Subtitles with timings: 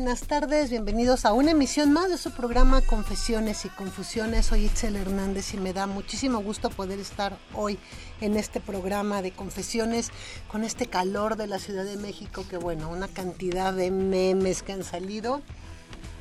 [0.00, 0.70] Buenas tardes.
[0.70, 4.46] Bienvenidos a una emisión más de su programa Confesiones y Confusiones.
[4.46, 7.80] Soy Itzel Hernández y me da muchísimo gusto poder estar hoy
[8.20, 10.12] en este programa de confesiones
[10.46, 14.72] con este calor de la Ciudad de México, que bueno, una cantidad de memes que
[14.72, 15.42] han salido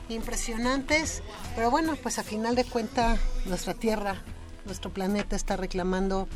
[0.09, 1.21] impresionantes,
[1.55, 4.23] pero bueno, pues a final de cuentas nuestra tierra,
[4.65, 6.27] nuestro planeta está reclamando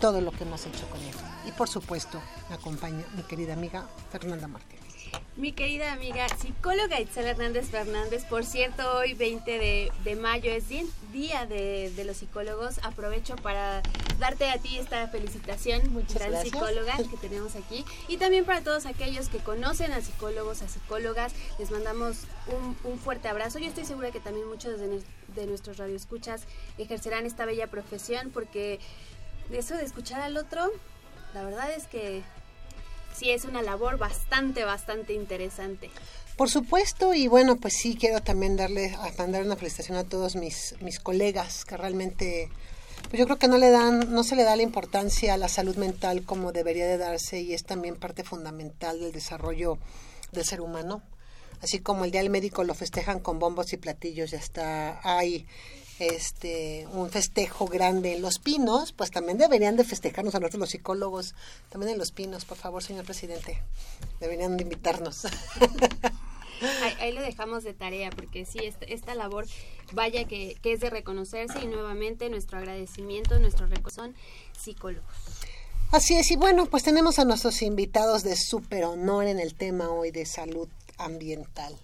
[0.00, 1.14] todo lo que hemos hecho con él.
[1.46, 4.77] Y por supuesto, me acompaña mi querida amiga Fernanda Martínez.
[5.36, 10.64] Mi querida amiga psicóloga Itzel Hernández Fernández, por cierto, hoy 20 de, de mayo es
[11.12, 12.78] Día de, de los Psicólogos.
[12.82, 13.82] Aprovecho para
[14.18, 16.52] darte a ti esta felicitación, Muchas gran gracias.
[16.52, 17.84] psicóloga que tenemos aquí.
[18.08, 22.98] Y también para todos aquellos que conocen a psicólogos, a psicólogas, les mandamos un, un
[22.98, 23.60] fuerte abrazo.
[23.60, 25.02] Yo estoy segura que también muchos de,
[25.36, 26.42] de nuestros radioescuchas
[26.78, 28.80] ejercerán esta bella profesión porque
[29.50, 30.68] de eso de escuchar al otro,
[31.32, 32.22] la verdad es que
[33.18, 35.90] sí es una labor bastante, bastante interesante.
[36.36, 40.76] Por supuesto, y bueno, pues sí, quiero también darle, mandar una felicitación a todos mis,
[40.80, 42.48] mis colegas que realmente,
[43.10, 45.48] pues yo creo que no le dan, no se le da la importancia a la
[45.48, 49.78] salud mental como debería de darse y es también parte fundamental del desarrollo
[50.30, 51.02] del ser humano.
[51.60, 55.44] Así como el Día del Médico lo festejan con bombos y platillos, ya está, hay
[55.98, 60.70] este un festejo grande en Los Pinos, pues también deberían de festejarnos a nosotros los
[60.70, 61.34] psicólogos,
[61.70, 63.62] también en Los Pinos, por favor, señor presidente.
[64.20, 65.26] Deberían de invitarnos.
[66.82, 69.46] Ahí, ahí lo dejamos de tarea porque sí, esta, esta labor,
[69.92, 74.16] vaya que, que es de reconocerse y nuevamente nuestro agradecimiento, nuestro recozón,
[74.58, 75.06] psicólogos.
[75.92, 79.90] Así es, y bueno, pues tenemos a nuestros invitados de súper honor en el tema
[79.90, 81.78] hoy de salud ambiental.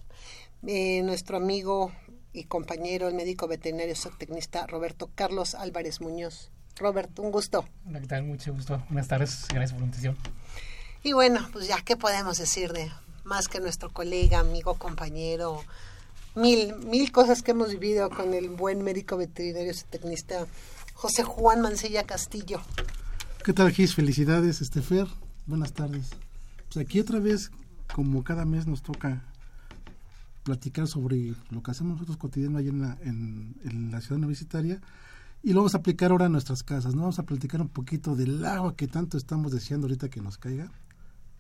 [0.67, 1.93] Eh, nuestro amigo
[2.35, 6.51] y compañero, el médico veterinario zootecnista Roberto Carlos Álvarez Muñoz.
[6.77, 7.65] Robert, un gusto.
[7.87, 8.25] Hola, ¿qué tal?
[8.25, 8.83] Mucho gusto.
[8.89, 9.47] Buenas tardes.
[9.49, 10.17] Gracias por la invitación.
[11.05, 12.91] Y bueno, pues ya, ¿qué podemos decir de
[13.23, 15.63] más que nuestro colega, amigo, compañero?
[16.35, 20.47] Mil, mil cosas que hemos vivido con el buen médico veterinario zootecnista
[20.95, 22.61] José Juan Mancilla Castillo.
[23.45, 23.95] ¿Qué tal, Gis?
[23.95, 25.07] Felicidades, Estefer.
[25.47, 26.11] Buenas tardes.
[26.73, 27.53] Pues aquí otra vez,
[27.95, 29.23] como cada mes nos toca
[30.45, 34.81] platicar sobre lo que hacemos nosotros cotidiano allá en la, en, en la ciudad universitaria
[35.43, 37.03] y lo vamos a aplicar ahora a nuestras casas, ¿no?
[37.03, 40.71] Vamos a platicar un poquito del agua que tanto estamos deseando ahorita que nos caiga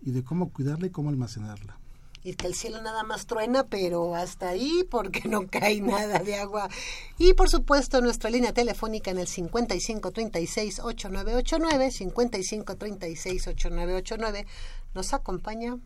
[0.03, 1.79] y de cómo cuidarla y cómo almacenarla.
[2.23, 6.37] y que el cielo nada más truena, pero hasta ahí porque no cae nada de
[6.37, 6.71] agua.
[7.19, 14.47] Y por supuesto nuestra línea telefónica en el 5536-8989, 5536-8989,
[14.95, 15.77] nos acompaña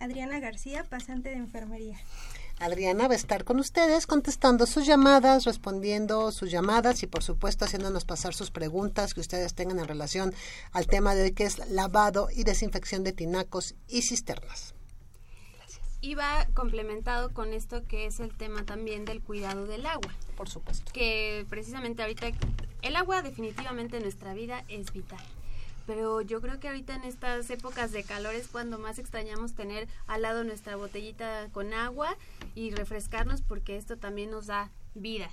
[0.00, 1.98] Adriana García, pasante de enfermería.
[2.58, 7.64] Adriana va a estar con ustedes contestando sus llamadas, respondiendo sus llamadas y por supuesto
[7.64, 10.34] haciéndonos pasar sus preguntas que ustedes tengan en relación
[10.72, 14.74] al tema de hoy que es lavado y desinfección de tinacos y cisternas.
[16.00, 20.12] Y va complementado con esto que es el tema también del cuidado del agua.
[20.36, 20.92] Por supuesto.
[20.92, 22.30] Que precisamente ahorita
[22.82, 25.24] el agua definitivamente en nuestra vida es vital.
[25.86, 29.88] Pero yo creo que ahorita en estas épocas de calor es cuando más extrañamos tener
[30.06, 32.16] al lado nuestra botellita con agua
[32.54, 35.30] y refrescarnos porque esto también nos da vida.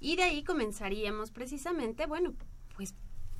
[0.00, 2.34] Y de ahí comenzaríamos precisamente, bueno,
[2.76, 2.94] pues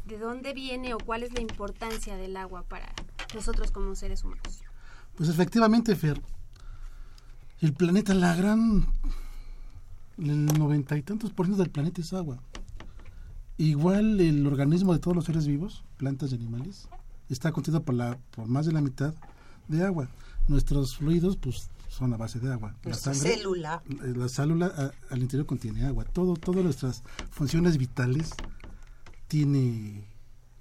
[0.06, 2.92] de dónde viene o cuál es la importancia del agua para
[3.34, 4.62] nosotros como seres humanos.
[5.16, 6.20] Pues efectivamente, Fer,
[7.60, 8.86] el planeta, la gran,
[10.18, 12.38] el noventa y tantos por ciento del planeta es agua.
[13.58, 16.88] Igual el organismo de todos los seres vivos, plantas y animales,
[17.28, 19.14] está constituido por, la, por más de la mitad
[19.68, 20.08] de agua.
[20.48, 22.74] Nuestros fluidos, pues, son a base de agua.
[22.84, 23.82] Nuestra célula.
[24.16, 26.04] La célula a- al interior contiene agua.
[26.04, 28.30] Todo, todas nuestras funciones vitales
[29.28, 30.04] tiene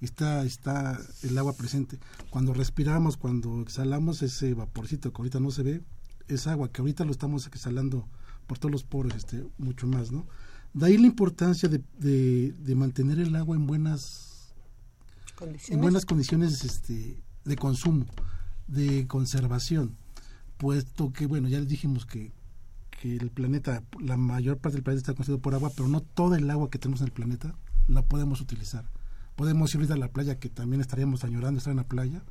[0.02, 2.00] está está el agua presente.
[2.30, 5.82] Cuando respiramos, cuando exhalamos ese vaporcito que ahorita no se ve,
[6.28, 8.08] es agua que ahorita lo estamos exhalando
[8.48, 10.26] por todos los poros, este, mucho más, ¿no?
[10.76, 14.54] De ahí la importancia de, de, de mantener el agua en buenas
[15.30, 15.82] en Condiciones.
[15.82, 18.06] buenas condiciones este, de consumo,
[18.68, 19.96] de conservación,
[20.58, 22.34] puesto que, bueno, ya les dijimos que,
[22.90, 26.38] que el planeta, la mayor parte del planeta está constituido por agua, pero no toda
[26.38, 27.56] el agua que tenemos en el planeta
[27.88, 28.90] la podemos utilizar.
[29.38, 32.22] Podemos ir a la playa, que también estaríamos añorando estar en la playa,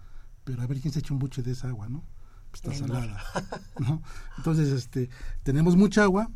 [0.44, 2.04] pero a ver quién se echa un buche de esa agua, ¿no?
[2.50, 3.22] Pues está salada,
[3.80, 4.02] ¿no?
[4.36, 5.08] Entonces, este,
[5.42, 6.30] tenemos mucha agua,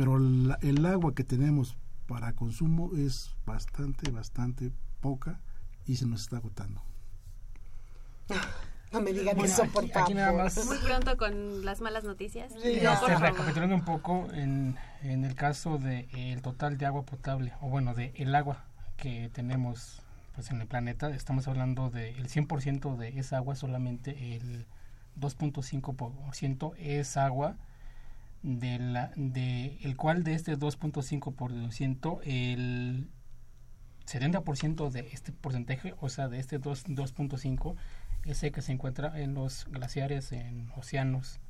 [0.00, 1.76] pero la- el agua que tenemos
[2.08, 5.38] para consumo es bastante, bastante poca
[5.84, 6.80] y se nos está agotando.
[8.92, 10.14] No me digan Bueno, eso, aquí- por aquí favor.
[10.14, 12.50] nada más- Muy pronto con las malas noticias.
[12.62, 12.78] Sí.
[12.82, 17.68] No, Este, recapitulando un poco, en, en el caso del total de agua potable, o
[17.68, 18.64] bueno, de el agua
[18.96, 20.00] que tenemos
[20.34, 24.64] pues en el planeta, estamos hablando del 100% de esa agua, solamente el
[25.16, 27.56] 2.5% es agua,
[28.42, 33.08] de la, de, el cual de este 2.5%, el
[34.06, 37.76] 70% de este porcentaje, o sea, de este 2 2.5,
[38.24, 41.40] es el que se encuentra en los glaciares, en océanos,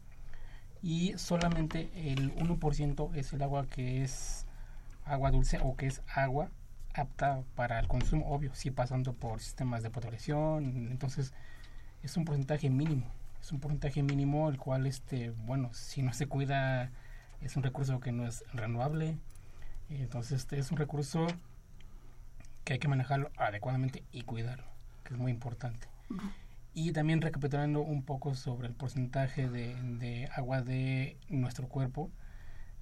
[0.82, 4.46] y solamente el 1% es el agua que es
[5.04, 6.50] agua dulce o que es agua
[6.94, 11.32] apta para el consumo, obvio, sí pasando por sistemas de potabilización, entonces
[12.02, 13.06] es un porcentaje mínimo,
[13.40, 16.90] es un porcentaje mínimo el cual, este, bueno, si no se cuida
[17.40, 19.16] es un recurso que no es renovable,
[19.88, 21.26] entonces este es un recurso
[22.64, 24.66] que hay que manejarlo adecuadamente y cuidarlo,
[25.04, 25.88] que es muy importante.
[26.74, 32.10] Y también recapitulando un poco sobre el porcentaje de, de agua de nuestro cuerpo,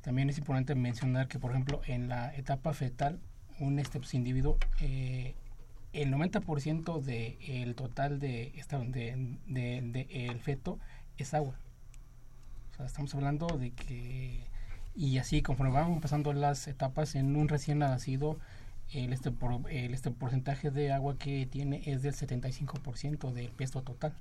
[0.02, 3.20] también es importante mencionar que, por ejemplo, en la etapa fetal,
[3.58, 5.34] un este pues, individuo, eh,
[5.92, 10.78] el 90% del total de, esta, de, de- de el feto
[11.16, 11.54] es agua.
[12.72, 14.44] O sea, estamos hablando de que,
[14.94, 18.38] y así conforme van pasando las etapas en un recién nacido,
[18.92, 23.82] el este, por- el este porcentaje de agua que tiene es del 75% del peso
[23.82, 24.14] total.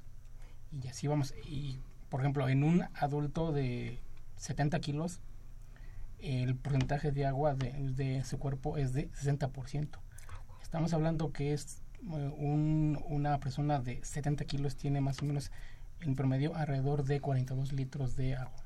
[0.83, 1.33] Y así vamos.
[1.47, 1.79] Y,
[2.09, 3.99] por ejemplo, en un adulto de
[4.37, 5.19] 70 kilos,
[6.19, 9.99] el porcentaje de agua de, de su cuerpo es de 60%.
[10.67, 11.77] Estamos hablando que es
[12.11, 15.49] eh, un- una persona de 70 kilos tiene más o menos
[16.01, 18.63] en promedio alrededor de 42 litros de agua.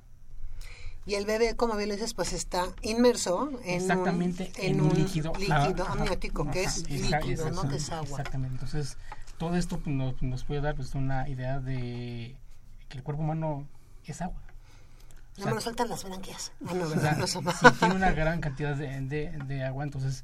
[1.05, 4.81] Y el bebé, como bien lo dices, pues está inmerso en Exactamente, un, en en
[4.81, 8.09] un líquido, líquido amniótico, que es líquido, no que es agua.
[8.19, 8.55] Exactamente.
[8.55, 8.97] Entonces,
[9.37, 12.35] todo esto pues, nos, nos puede dar pues, una idea de
[12.89, 13.67] que el cuerpo humano
[14.07, 14.41] es agua.
[15.37, 16.51] No me lo sueltan las branquias.
[16.67, 17.39] Ah, no, O sea, No sí,
[17.79, 20.23] tiene una gran cantidad de, de- de agua, entonces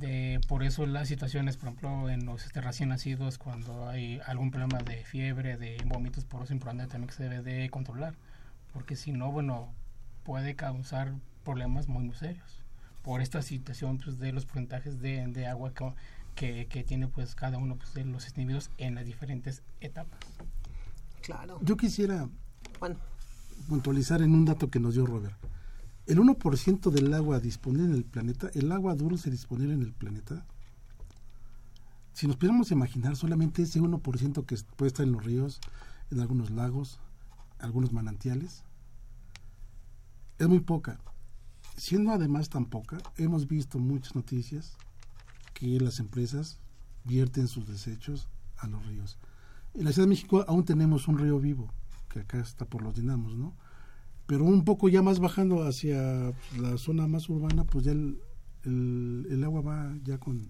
[0.00, 4.50] de, por eso las situaciones, por ejemplo, en los este, recién nacidos, cuando hay algún
[4.50, 8.14] problema de fiebre, de vómitos, por eso es importante también que se debe de controlar,
[8.72, 9.72] porque si no, bueno,
[10.24, 11.12] puede causar
[11.44, 12.62] problemas muy, muy serios
[13.02, 15.92] por esta situación pues, de los porcentajes de, de agua que,
[16.36, 20.20] que, que tiene pues cada uno pues, de los individuos en las diferentes etapas.
[21.22, 21.58] Claro.
[21.62, 22.28] Yo quisiera
[22.78, 22.96] Bueno,
[23.68, 25.36] puntualizar en un dato que nos dio Robert.
[26.06, 30.44] El 1% del agua disponible en el planeta, el agua dulce disponible en el planeta,
[32.12, 35.60] si nos pudiéramos imaginar solamente ese 1% que puede estar en los ríos,
[36.10, 36.98] en algunos lagos,
[37.58, 38.64] algunos manantiales,
[40.38, 40.98] es muy poca.
[41.76, 44.76] Siendo además tan poca, hemos visto muchas noticias
[45.54, 46.58] que las empresas
[47.04, 48.28] vierten sus desechos
[48.58, 49.18] a los ríos.
[49.74, 51.72] En la Ciudad de México aún tenemos un río vivo,
[52.10, 53.54] que acá está por los dinamos, ¿no?
[54.32, 58.18] Pero un poco ya más bajando hacia la zona más urbana, pues ya el,
[58.64, 60.48] el, el agua va ya con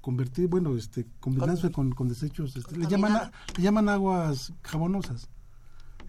[0.00, 5.28] convertir, bueno, este, combinándose con, con desechos, este, le llaman le llaman aguas jabonosas.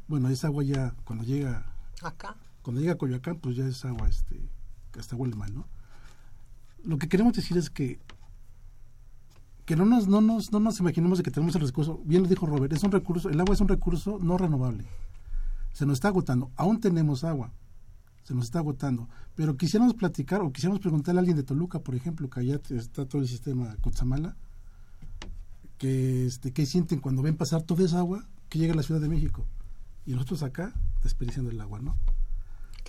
[0.07, 2.38] Bueno, esa agua ya cuando llega acá.
[2.61, 4.50] cuando llega a Coyoacán, pues ya es agua, este,
[4.93, 5.67] que hasta huele mal, ¿no?
[6.85, 8.00] Lo que queremos decir es que
[9.65, 12.29] que no nos, no nos, no nos imaginemos de que tenemos el recurso, bien lo
[12.29, 14.88] dijo Robert, es un recurso, el agua es un recurso no renovable.
[15.73, 17.51] Se nos está agotando, aún tenemos agua,
[18.23, 21.95] se nos está agotando, pero quisiéramos platicar o quisiéramos preguntarle a alguien de Toluca, por
[21.95, 24.35] ejemplo, que allá está todo el sistema Cutzamala,
[25.77, 29.01] que este, qué sienten cuando ven pasar toda esa agua que llega a la Ciudad
[29.01, 29.45] de México
[30.05, 30.73] y nosotros acá
[31.03, 31.97] desperdiciando el agua, ¿no?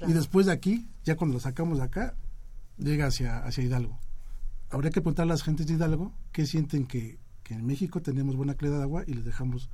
[0.06, 2.14] Y después de aquí, ya cuando lo sacamos de acá,
[2.78, 3.98] llega hacia, hacia Hidalgo.
[4.70, 8.36] Habría que preguntar a las gentes de Hidalgo qué sienten que, que en México tenemos
[8.36, 9.70] buena calidad de agua y les dejamos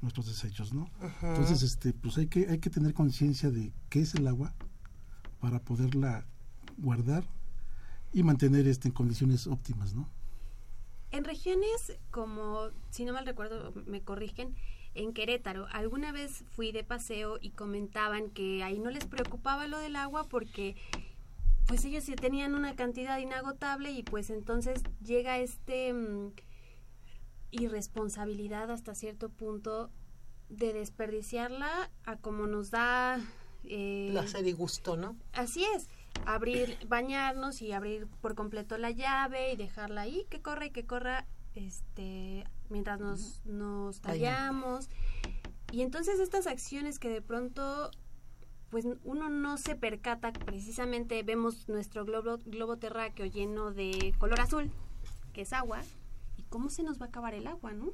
[0.00, 0.90] nuestros desechos, ¿no?
[1.22, 4.54] Entonces, este, pues hay que, hay que tener conciencia de qué es el agua
[5.40, 6.26] para poderla
[6.76, 7.24] guardar
[8.12, 10.08] y mantener este en condiciones óptimas, ¿no?
[11.10, 14.54] En regiones como, si no mal recuerdo, me corrigen,
[14.94, 19.78] en Querétaro, alguna vez fui de paseo y comentaban que ahí no les preocupaba lo
[19.78, 20.76] del agua porque
[21.66, 26.32] pues ellos sí tenían una cantidad inagotable y pues entonces llega este mm,
[27.50, 29.90] irresponsabilidad hasta cierto punto
[30.48, 33.20] de desperdiciarla a como nos da
[33.64, 35.16] eh, Placer y gusto, ¿no?
[35.32, 35.88] Así es,
[36.24, 40.86] abrir, bañarnos y abrir por completo la llave y dejarla ahí, que corra y que
[40.86, 44.88] corra, este, mientras nos, nos tallamos.
[45.70, 47.90] Y entonces estas acciones que de pronto,
[48.70, 54.70] pues uno no se percata, precisamente vemos nuestro globo, globo terráqueo lleno de color azul,
[55.32, 55.82] que es agua,
[56.48, 57.92] cómo se nos va a acabar el agua, ¿no?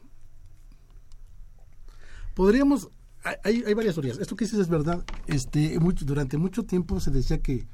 [2.35, 2.89] Podríamos,
[3.45, 4.19] hay, hay varias teorías.
[4.19, 5.05] Esto que dices es verdad.
[5.27, 7.67] Este, durante mucho tiempo se decía que,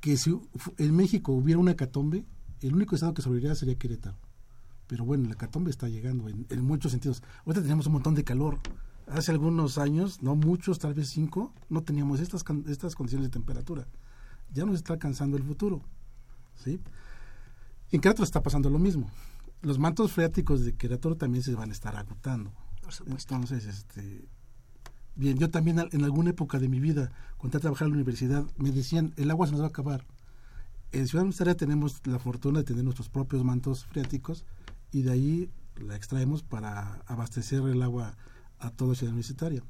[0.00, 0.38] que si
[0.78, 2.24] en México hubiera una hecatombe,
[2.60, 4.18] el único estado que sobreviviría sería Querétaro.
[4.86, 7.22] Pero bueno, la hecatombe está llegando en, muchos sentidos.
[7.44, 8.58] Ahorita tenemos un montón de calor.
[9.06, 13.86] Hace algunos años, no muchos, tal vez cinco, no teníamos estas, estas condiciones de temperatura.
[14.52, 15.82] Ya nos está alcanzando el futuro.
[16.56, 16.80] ¿sí?
[17.90, 19.10] En Querétaro está pasando lo mismo.
[19.66, 22.52] Los mantos freáticos de Querétaro también se van a estar agotando.
[22.80, 23.34] Por supuesto.
[23.34, 24.28] Entonces, este,
[25.16, 27.96] bien, yo también en alguna época de mi vida, cuando entré a trabajar en la
[27.96, 30.06] universidad, me decían, el agua se nos va a acabar.
[30.92, 34.44] En Ciudad Universitaria tenemos la fortuna de tener nuestros propios mantos freáticos
[34.92, 38.16] y de ahí la extraemos para abastecer el agua
[38.60, 39.64] a toda Ciudad Universitaria.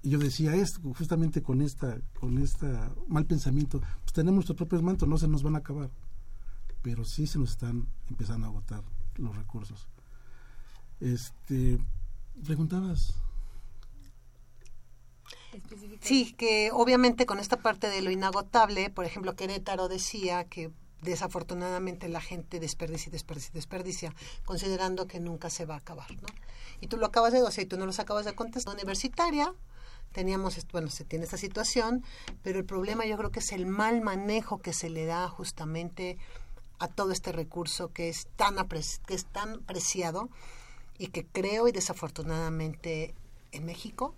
[0.00, 4.82] Y yo decía esto, justamente con esta, con esta mal pensamiento, pues tenemos nuestros propios
[4.82, 5.90] mantos, no se nos van a acabar.
[6.82, 8.82] Pero sí se nos están empezando a agotar
[9.16, 9.86] los recursos.
[11.00, 11.78] Este,
[12.44, 13.14] preguntabas.
[16.00, 20.70] Sí, que obviamente con esta parte de lo inagotable, por ejemplo, Querétaro decía que
[21.02, 26.10] desafortunadamente la gente desperdicia, y desperdicia, y desperdicia, considerando que nunca se va a acabar,
[26.12, 26.28] ¿no?
[26.80, 28.74] Y tú lo acabas de decir, tú no los acabas de contestar.
[28.74, 29.52] Universitaria,
[30.12, 32.04] teníamos, bueno, se tiene esta situación,
[32.42, 36.18] pero el problema yo creo que es el mal manejo que se le da justamente
[36.82, 38.56] a todo este recurso que es tan,
[39.06, 40.28] que es tan preciado
[40.98, 43.14] y que creo y desafortunadamente
[43.52, 44.16] en México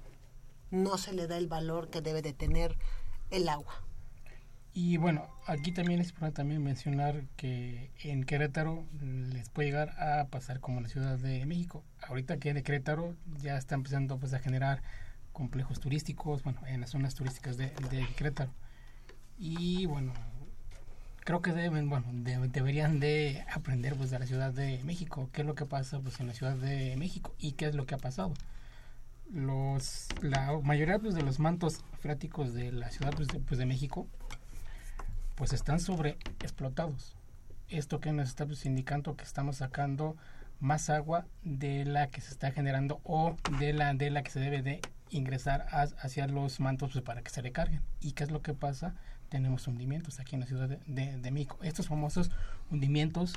[0.70, 2.78] no se le da el valor que debe de tener
[3.30, 3.74] el agua.
[4.72, 10.26] Y bueno, aquí también es importante también mencionar que en Querétaro les puede llegar a
[10.28, 11.84] pasar como la Ciudad de México.
[12.00, 14.82] Ahorita que en Querétaro ya está empezando pues a generar
[15.32, 17.72] complejos turísticos, bueno, en las zonas turísticas de
[18.16, 18.52] Querétaro.
[19.38, 20.12] Y bueno,
[21.24, 25.40] creo que deben, bueno, de- deberían de aprender pues de la Ciudad de México, qué
[25.42, 27.94] es lo que pasa pues en la Ciudad de México y qué es lo que
[27.94, 28.34] ha pasado.
[29.32, 33.66] Los, la mayoría pues, de los mantos freáticos de la Ciudad pues, de, pues, de
[33.66, 34.06] México
[35.34, 37.16] pues están sobre explotados.
[37.68, 40.16] Esto que nos está pues, indicando que estamos sacando
[40.60, 44.38] más agua de la que se está generando o de la de la que se
[44.40, 47.80] debe de ingresar a- hacia los mantos pues, para que se recarguen.
[48.00, 48.94] ¿Y qué es lo que pasa?
[49.34, 51.58] Tenemos hundimientos aquí en la ciudad de, de- de México.
[51.64, 52.30] Estos famosos
[52.70, 53.32] hundimientos,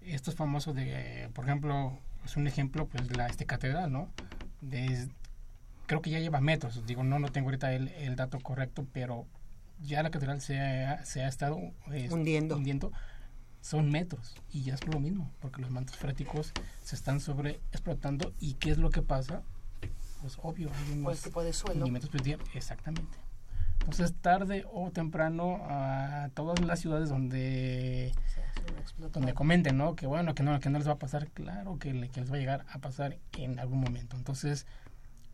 [0.00, 4.08] estos famosos de, por ejemplo, es un ejemplo, pues la este catedral, ¿no?
[5.86, 9.26] Creo que ya lleva metros, digo, no, no tengo ahorita el, el dato correcto, pero
[9.80, 11.58] ya la catedral se ha, se ha estado
[11.90, 12.56] eh, Hundiendo.
[12.56, 12.92] hundiendo,
[13.62, 16.52] son metros y ya es lo mismo, porque los mantos freáticos
[16.84, 19.42] se están sobre explotando y ¿qué es lo que pasa?
[20.20, 21.80] Pues obvio, hay Por el unos tipo de suelo.
[21.80, 23.18] hundimientos, pues, exactamente.
[23.84, 28.12] Entonces, tarde o temprano, a todas las ciudades donde
[29.12, 29.96] donde comenten, ¿no?
[29.96, 32.30] Que bueno, que no, que no les va a pasar, claro que, le- que les
[32.30, 34.16] va a llegar a pasar en algún momento.
[34.16, 34.66] Entonces,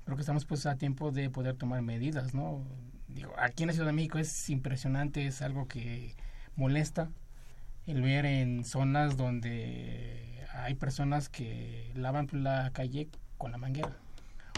[0.04, 2.62] creo que estamos pues a tiempo de poder tomar medidas, ¿no?
[3.08, 6.14] Digo, aquí en la Ciudad de México es impresionante, es algo que
[6.56, 7.10] molesta
[7.86, 13.96] el ver en zonas donde hay personas que lavan la calle con la manguera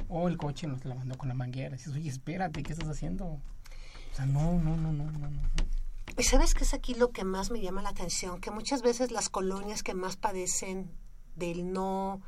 [0.08, 1.76] o el coche está lavando con la manguera.
[1.76, 3.40] Dices, oye, espérate, ¿qué estás haciendo?
[4.20, 5.40] Sea, no, no, no, no, no, no.
[6.18, 8.40] ¿Y sabes qué es aquí lo que más me llama la atención?
[8.40, 10.90] Que muchas veces las colonias que más padecen
[11.36, 12.20] del no,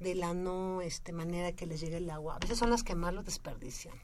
[0.00, 2.94] de la no este, manera que les llegue el agua, a veces son las que
[2.94, 3.94] más lo desperdician.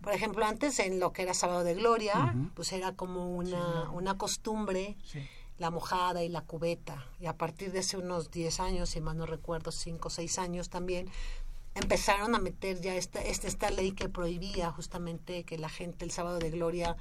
[0.00, 4.18] Por ejemplo, antes en lo que era Sábado de Gloria, pues era como una, una
[4.18, 5.20] costumbre Sí.
[5.58, 7.06] la mojada y la cubeta.
[7.20, 10.40] Y a partir de hace unos 10 años, si mal no recuerdo, 5 o 6
[10.40, 11.08] años también,
[11.74, 16.10] empezaron a meter ya esta, esta, esta ley que prohibía justamente que la gente el
[16.10, 16.96] sábado de gloria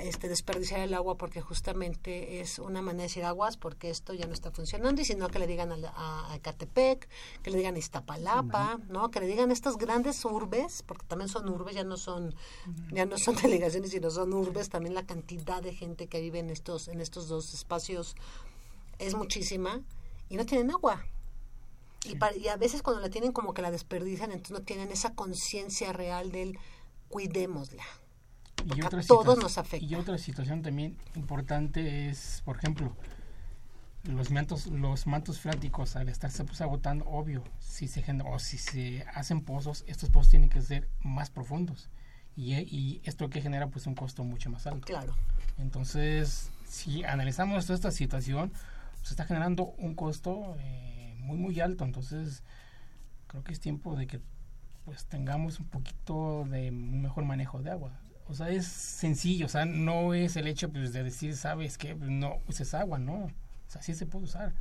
[0.00, 4.26] este, desperdiciar el agua porque justamente es una manera de decir aguas porque esto ya
[4.26, 7.08] no está funcionando y sino que le digan a, a, a Ecatepec,
[7.42, 9.10] que le digan a Iztapalapa, ¿no?
[9.10, 12.34] Que le digan a estas grandes urbes, porque también son urbes, ya no son
[12.92, 16.50] ya no son delegaciones, sino son urbes, también la cantidad de gente que vive en
[16.50, 18.14] estos en estos dos espacios
[19.00, 19.80] es muchísima
[20.28, 21.04] y no tienen agua.
[22.04, 24.90] Y, pa- y a veces cuando la tienen como que la desperdician, entonces no tienen
[24.90, 26.58] esa conciencia real del
[27.08, 27.82] cuidémosla.
[28.64, 29.86] Y Porque a otra todos situación- nos afecta.
[29.86, 32.96] Y otra situación también importante es, por ejemplo,
[34.04, 38.58] los mantos, los mantos freáticos al estarse pues, agotando, obvio, si se genera- o si
[38.58, 41.88] se hacen pozos, estos pozos tienen que ser más profundos.
[42.34, 44.86] Y, y esto que genera pues un costo mucho más alto.
[44.86, 45.14] Claro.
[45.58, 48.52] Entonces, si analizamos toda esta situación,
[49.02, 50.91] se está generando un costo eh,
[51.22, 51.84] muy muy alto.
[51.84, 52.42] Entonces,
[53.26, 54.20] creo que es tiempo de que
[54.84, 57.92] pues tengamos un poquito de mejor manejo de agua.
[58.28, 61.94] O sea, es sencillo, o sea, no es el hecho pues, de decir, sabes que
[61.94, 63.24] no uses agua, no.
[63.24, 63.30] O
[63.68, 64.54] sea, sí se puede usar,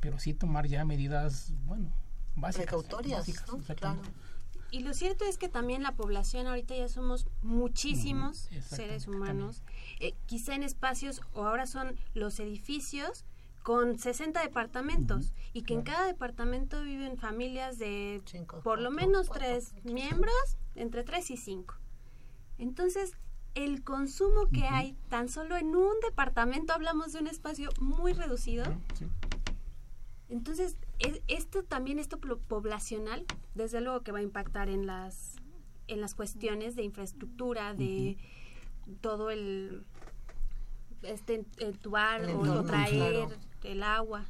[0.00, 1.90] pero sí tomar ya medidas, bueno,
[2.34, 2.66] básicas.
[2.66, 3.74] Precautorias, básicas, ¿no?
[3.74, 4.00] Claro.
[4.70, 9.62] Y lo cierto es que también la población ahorita ya somos muchísimos seres humanos,
[10.00, 13.24] eh, quizá en espacios o ahora son los edificios
[13.64, 19.26] con 60 departamentos y que en cada departamento viven familias de Cinco, por lo menos
[19.26, 21.74] cuatro, tres cuatro, miembros, entre tres y cinco.
[22.58, 23.12] Entonces,
[23.54, 28.64] el consumo que hay tan solo en un departamento, hablamos de un espacio muy reducido,
[28.98, 29.06] Sí.
[30.28, 35.36] entonces, es- esto también, esto poblacional, desde luego que va a impactar en las,
[35.88, 38.18] en las cuestiones de infraestructura, de
[39.00, 39.86] todo el,
[41.02, 42.92] este, entubar o, o entorno, traer
[43.28, 43.30] claro.
[43.64, 44.24] El agua.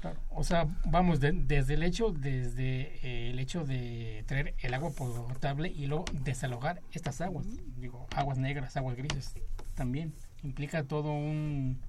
[0.00, 4.74] Claro, O sea, vamos, de- desde el hecho, desde eh, el hecho de traer el
[4.74, 7.46] agua potable y luego desalojar estas aguas,
[7.78, 9.32] digo, aguas negras, aguas grises,
[9.74, 10.12] también
[10.42, 11.80] implica todo un,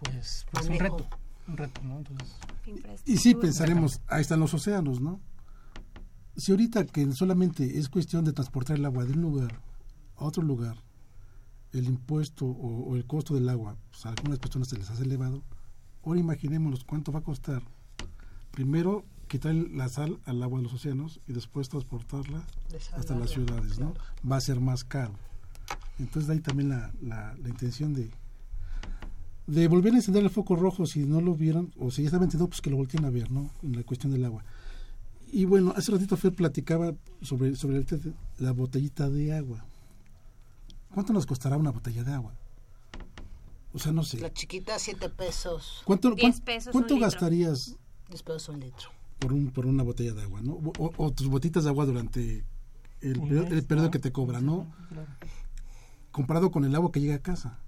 [0.00, 1.06] pues, pues un reto,
[1.46, 1.98] un reto, ¿no?
[1.98, 3.40] Entonces, Y sí infraestructura.
[3.40, 5.18] pensaremos, ahí están los océanos, ¿no?
[6.36, 9.60] Si ahorita que solamente es cuestión de transportar el agua de un lugar
[10.16, 10.76] a otro lugar,
[11.72, 15.02] el impuesto o, o el costo del agua, pues a algunas personas se les hace
[15.04, 15.42] elevado,
[16.04, 17.62] ahora imaginémonos cuánto va a costar.
[18.50, 22.46] Primero quitar la sal al agua de los océanos y después transportarla
[22.96, 23.94] hasta las ciudades, ¿no?
[24.30, 25.12] Va a ser más caro.
[25.98, 28.10] Entonces de ahí también la, la, la intención de
[29.48, 32.24] de volver a encender el foco rojo si no lo vieron o si ya estaba
[32.24, 34.44] encendido pues que lo volteen a ver no en la cuestión del agua
[35.32, 39.64] y bueno hace ratito Fer platicaba sobre sobre el la botellita de agua
[40.92, 42.34] cuánto nos costará una botella de agua
[43.78, 45.82] o sea no sé La chiquita, 7 pesos.
[45.84, 47.10] cuánto 10 cuán- pesos cuánto un litro.
[47.12, 47.76] gastarías
[48.08, 48.88] 10 pesos un litro.
[49.20, 51.86] por un por una botella de agua no o, o- o tus botitas de agua
[51.86, 52.44] durante
[53.00, 53.90] el, periodo- mes, el periodo ¿no?
[53.92, 55.08] que te cobra no claro.
[56.10, 57.58] comparado con el agua que llega a casa.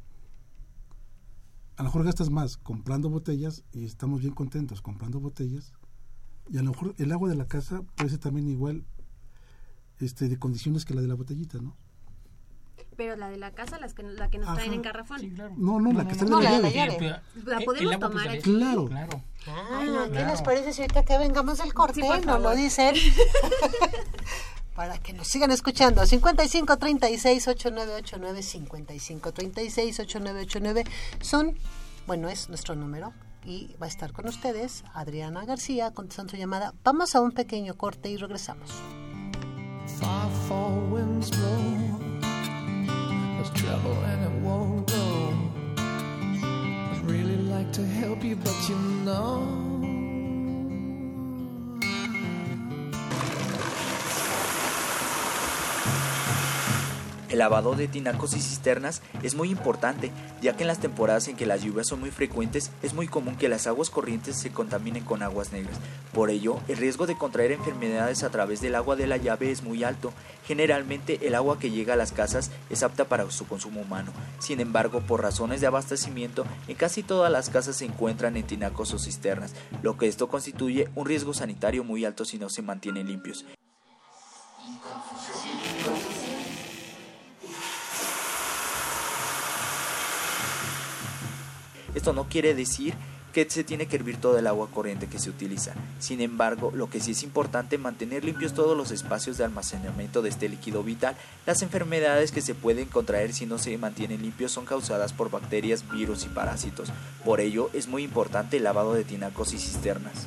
[1.77, 5.73] A lo mejor gastas más comprando botellas y estamos bien contentos comprando botellas.
[6.51, 8.85] Y a lo mejor el agua de la casa puede ser también igual
[9.99, 11.77] este, de condiciones que la de la botellita, ¿no?
[13.01, 14.75] Pero la de la casa, las que, la que nos traen Ajá.
[14.77, 15.21] en garrafón.
[15.21, 15.55] Sí, claro.
[15.57, 16.69] No, no, la que está en No, la llave.
[16.69, 18.41] Eh, La eh, podemos tomar aquí.
[18.43, 18.85] Claro.
[18.89, 19.23] Claro.
[19.49, 20.31] Ah, ¿qué Claro.
[20.33, 22.95] les parece si ahorita que vengamos del corte Sí, por nos lo dicen?
[24.77, 26.05] Para que nos sigan escuchando.
[26.05, 30.85] 55 36 8989 55 36 8989
[31.23, 31.57] son,
[32.07, 33.15] bueno, es nuestro número.
[33.47, 36.75] Y va a estar con ustedes Adriana García contestando su llamada.
[36.85, 38.71] Vamos a un pequeño corte y regresamos.
[39.99, 42.10] Far fall winds blow.
[43.41, 45.35] There's trouble and it won't go.
[45.79, 49.90] I'd really like to help you, but you know.
[57.31, 60.11] El lavado de tinacos y cisternas es muy importante,
[60.43, 63.37] ya que en las temporadas en que las lluvias son muy frecuentes es muy común
[63.37, 65.77] que las aguas corrientes se contaminen con aguas negras.
[66.13, 69.63] Por ello, el riesgo de contraer enfermedades a través del agua de la llave es
[69.63, 70.13] muy alto.
[70.45, 74.13] Generalmente el agua que llega a las casas es apta para su consumo humano.
[74.41, 78.93] Sin embargo, por razones de abastecimiento, en casi todas las casas se encuentran en tinacos
[78.93, 83.07] o cisternas, lo que esto constituye un riesgo sanitario muy alto si no se mantienen
[83.07, 83.45] limpios.
[91.95, 92.95] Esto no quiere decir
[93.33, 95.73] que se tiene que hervir todo el agua corriente que se utiliza.
[95.99, 100.23] Sin embargo, lo que sí es importante es mantener limpios todos los espacios de almacenamiento
[100.23, 101.17] de este líquido vital.
[101.47, 105.89] Las enfermedades que se pueden contraer si no se mantienen limpios son causadas por bacterias,
[105.91, 106.91] virus y parásitos.
[107.25, 110.27] Por ello, es muy importante el lavado de tinacos y cisternas.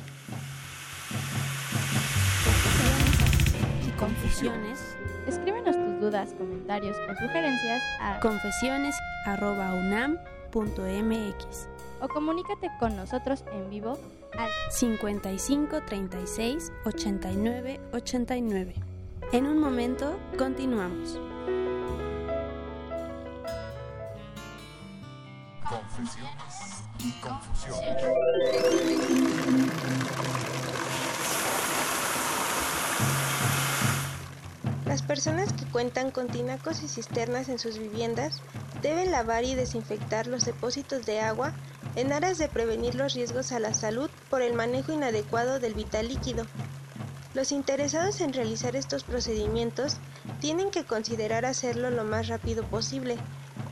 [3.86, 4.80] y confusiones,
[5.26, 8.18] escríbenos tus dudas, comentarios o sugerencias a
[12.00, 13.98] o comunícate con nosotros en vivo
[14.38, 18.74] al 55 36 89 89.
[19.32, 21.18] En un momento, continuamos.
[25.68, 28.04] Confesiones y confusiones.
[34.94, 38.40] Las personas que cuentan con tinacos y cisternas en sus viviendas
[38.80, 41.52] deben lavar y desinfectar los depósitos de agua
[41.96, 46.06] en aras de prevenir los riesgos a la salud por el manejo inadecuado del vital
[46.06, 46.46] líquido.
[47.34, 49.96] Los interesados en realizar estos procedimientos
[50.40, 53.16] tienen que considerar hacerlo lo más rápido posible,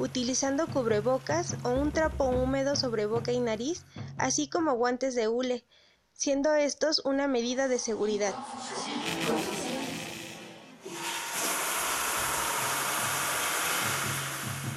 [0.00, 3.84] utilizando cubrebocas o un trapo húmedo sobre boca y nariz,
[4.18, 5.64] así como guantes de hule,
[6.14, 8.34] siendo estos una medida de seguridad.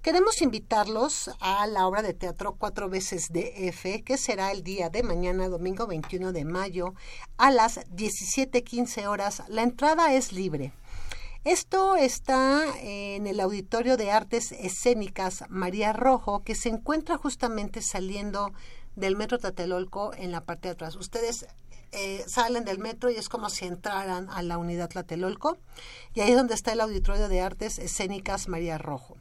[0.06, 4.92] Queremos invitarlos a la obra de teatro Cuatro veces de F, que será el día
[4.92, 6.94] de mañana, domingo 21 de mayo,
[7.38, 9.42] a las 17.15 horas.
[9.48, 10.74] La entrada es libre.
[11.44, 18.54] Esto está en el Auditorio de Artes Escénicas María Rojo, que se encuentra justamente saliendo
[18.96, 20.96] del Metro Tlatelolco en la parte de atrás.
[20.96, 21.46] Ustedes
[21.98, 25.58] eh, salen del metro y es como si entraran a la unidad Tlatelolco
[26.14, 29.16] y ahí es donde está el Auditorio de Artes Escénicas María Rojo.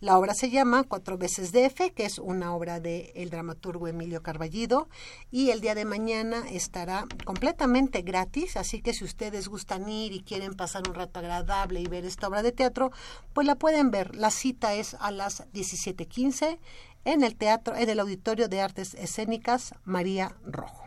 [0.00, 4.22] La obra se llama Cuatro veces DF, que es una obra del el dramaturgo Emilio
[4.22, 4.88] Carballido
[5.30, 10.20] y el día de mañana estará completamente gratis, así que si ustedes gustan ir y
[10.20, 12.92] quieren pasar un rato agradable y ver esta obra de teatro,
[13.32, 14.14] pues la pueden ver.
[14.14, 16.58] La cita es a las 17:15
[17.04, 20.84] en el teatro en el Auditorio de Artes Escénicas María Rojo.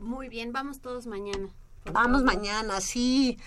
[0.00, 1.48] Muy bien, vamos todos mañana.
[1.92, 3.38] Vamos mañana, sí.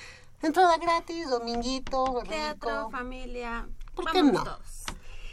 [0.41, 2.91] Entrada gratis, dominguito, Teatro, rico.
[2.91, 3.67] familia.
[3.93, 4.43] ¿Por qué vamos no?
[4.43, 4.83] todos.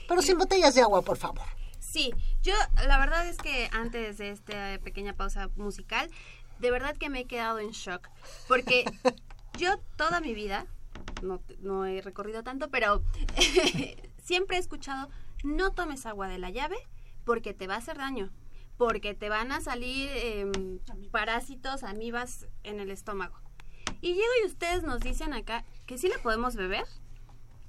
[0.09, 1.47] Pero sin botellas de agua, por favor.
[1.79, 2.13] Sí,
[2.43, 2.53] yo
[2.87, 6.11] la verdad es que antes de esta pequeña pausa musical,
[6.59, 8.09] de verdad que me he quedado en shock.
[8.49, 8.85] Porque
[9.59, 10.67] yo toda mi vida,
[11.23, 13.03] no, no he recorrido tanto, pero
[14.23, 15.09] siempre he escuchado,
[15.45, 16.77] no tomes agua de la llave
[17.25, 18.31] porque te va a hacer daño.
[18.77, 20.79] Porque te van a salir em,
[21.11, 23.37] parásitos, amibas en el estómago.
[24.01, 26.85] Y llego y ustedes nos dicen acá que sí la podemos beber.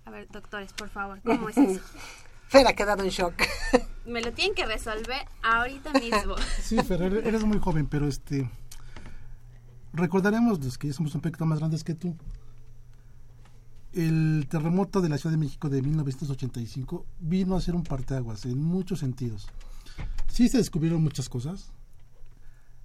[0.06, 1.82] A ver, doctores, por favor, ¿cómo es eso?
[2.48, 3.34] Fer ha quedado en shock.
[4.06, 6.36] Me lo tienen que resolver ahorita mismo.
[6.62, 8.50] Sí, Fer, eres eres muy joven, pero este.
[9.94, 12.16] Recordaremos los que ya somos un poquito más grandes que tú.
[13.94, 18.62] El terremoto de la Ciudad de México de 1985 vino a ser un parteaguas en
[18.62, 19.48] muchos sentidos.
[20.28, 21.72] Sí se descubrieron muchas cosas,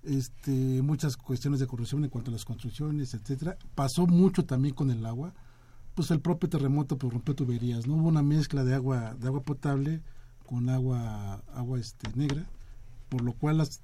[0.05, 3.57] este, muchas cuestiones de corrupción en cuanto a las construcciones, etcétera.
[3.75, 5.35] Pasó mucho también con el agua.
[5.95, 9.43] Pues el propio terremoto pues, rompió tuberías, no hubo una mezcla de agua de agua
[9.43, 10.01] potable
[10.47, 12.47] con agua agua este negra,
[13.11, 13.81] por lo cual las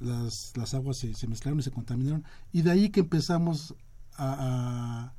[0.00, 3.74] las, las aguas se, se mezclaron y se contaminaron y de ahí que empezamos
[4.16, 4.34] a,
[5.06, 5.14] a-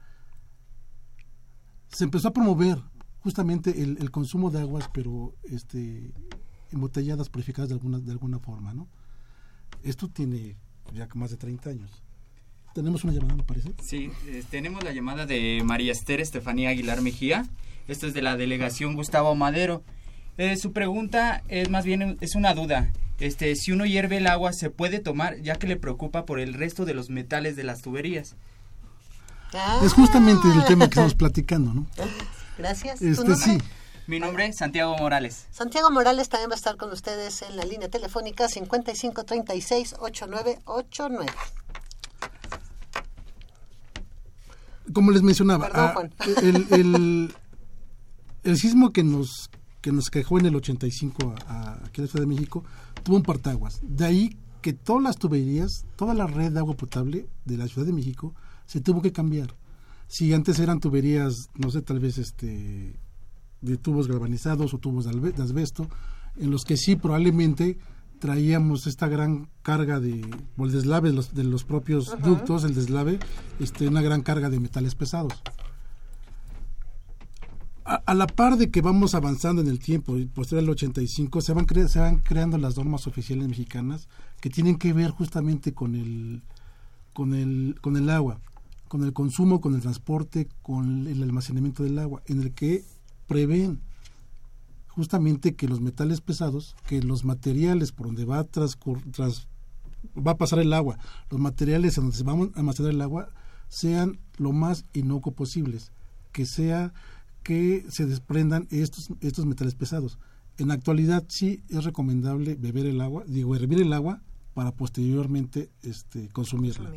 [1.93, 2.79] se empezó a promover
[3.21, 6.12] justamente el, el consumo de aguas pero este
[6.71, 8.88] embotelladas purificadas de alguna de alguna forma no
[9.84, 10.58] esto tiene
[10.93, 12.03] ya más de 30 años
[12.73, 13.71] Tenemos una llamada, me parece.
[13.84, 17.45] Sí, eh, tenemos la llamada de María Esther Estefanía Aguilar Mejía.
[17.88, 19.84] Esto es de la delegación Gustavo Madero.
[20.38, 22.91] Eh, su pregunta es más bien es una duda.
[23.19, 26.56] Este, si uno hierve el agua, ¿se puede tomar ya que le preocupa por el
[26.56, 28.36] resto de los metales de las tuberías?
[29.84, 31.86] Es justamente el tema que estamos platicando, ¿no?
[32.58, 33.00] Gracias.
[33.00, 33.58] ¿Tu Este, sí.
[34.08, 35.46] Mi nombre es Santiago Morales.
[35.52, 41.26] Santiago Morales también va a estar con ustedes en la línea telefónica 5536-8989.
[44.94, 46.12] Como les mencionaba, Perdón, ah, Juan.
[46.44, 47.34] el, el-
[48.44, 49.50] el sismo que nos
[49.82, 52.63] que nos quejó en el 85 a, a- aquí en la Ciudad de México
[53.04, 53.80] tuvo un partaguas.
[53.82, 57.86] De ahí que todas las tuberías, toda la red de agua potable de la Ciudad
[57.86, 58.34] de México
[58.65, 59.56] se tuvo que cambiar.
[60.08, 62.95] Si antes eran tuberías, no sé, tal vez este
[63.62, 65.88] de tubos galvanizados o tubos de asbesto,
[66.38, 67.78] en los que sí probablemente
[68.19, 70.21] traíamos esta gran carga de
[70.58, 72.26] o el deslave de los, de los propios Ajá.
[72.28, 73.19] ductos, el deslave,
[73.60, 75.34] este, una gran carga de metales pesados.
[77.86, 81.41] A, a la par de que vamos avanzando en el tiempo, y posterior al 85,
[81.41, 84.08] se van, cre- se van creando las normas oficiales mexicanas
[84.39, 86.43] que tienen que ver justamente con el,
[87.13, 88.39] con el, con el agua,
[88.93, 92.84] con el consumo, con el transporte, con el almacenamiento del agua, en el que
[93.25, 93.82] prevén
[94.88, 98.45] justamente que los metales pesados, que los materiales por donde va
[100.15, 100.99] va a pasar el agua,
[101.32, 103.29] los materiales en donde se va a almacenar el agua
[103.67, 105.91] sean lo más inocuo posibles,
[106.32, 106.93] que sea
[107.41, 110.19] que se desprendan estos estos metales pesados.
[110.60, 114.21] En la actualidad sí es recomendable beber el agua, digo hervir el agua
[114.53, 116.91] para posteriormente este consumirla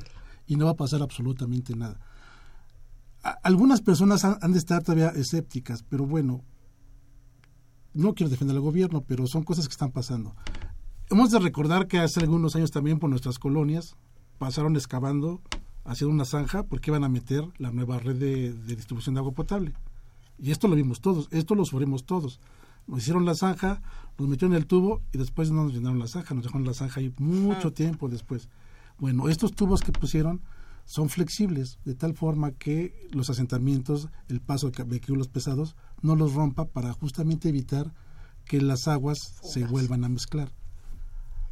[0.46, 1.98] y no va a pasar absolutamente nada.
[3.22, 6.42] A- algunas personas han, han de estar todavía escépticas, pero bueno,
[7.94, 10.35] no quiero defender al gobierno, pero son cosas que están pasando.
[11.11, 13.96] Hemos de recordar que hace algunos años también por nuestras colonias
[14.38, 15.40] pasaron excavando,
[15.85, 19.32] haciendo una zanja, porque iban a meter la nueva red de, de distribución de agua
[19.32, 19.72] potable.
[20.38, 22.40] Y esto lo vimos todos, esto lo sufrimos todos.
[22.87, 23.80] Nos hicieron la zanja,
[24.18, 27.00] nos metieron el tubo y después no nos llenaron la zanja, nos dejaron la zanja
[27.00, 28.48] ahí mucho tiempo después.
[28.98, 30.40] Bueno, estos tubos que pusieron
[30.87, 36.35] son flexibles, de tal forma que los asentamientos, el paso de vehículos pesados, no los
[36.35, 37.92] rompa para justamente evitar
[38.44, 40.52] que las aguas se vuelvan a mezclar.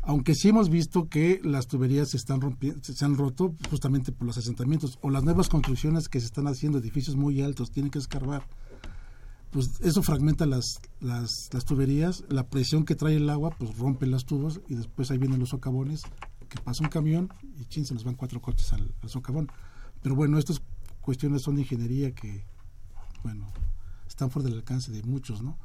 [0.06, 2.40] Aunque sí hemos visto que las tuberías se, están
[2.82, 6.78] se han roto justamente por los asentamientos o las nuevas construcciones que se están haciendo,
[6.78, 8.46] edificios muy altos, tienen que escarbar.
[9.50, 14.06] Pues eso fragmenta las, las, las tuberías, la presión que trae el agua, pues rompe
[14.06, 16.02] los tubos y después ahí vienen los socavones,
[16.54, 19.50] que pasa un camión y chin, se nos van cuatro coches al, socavón.
[20.02, 20.62] Pero bueno, estas
[21.00, 22.44] cuestiones son de ingeniería que,
[23.24, 23.52] bueno,
[24.06, 25.58] están fuera del alcance de muchos, ¿no?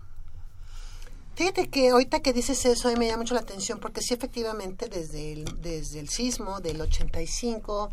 [1.36, 5.32] Fíjate que ahorita que dices eso, me llama mucho la atención, porque sí, efectivamente, desde
[5.32, 7.90] el, desde el sismo del 85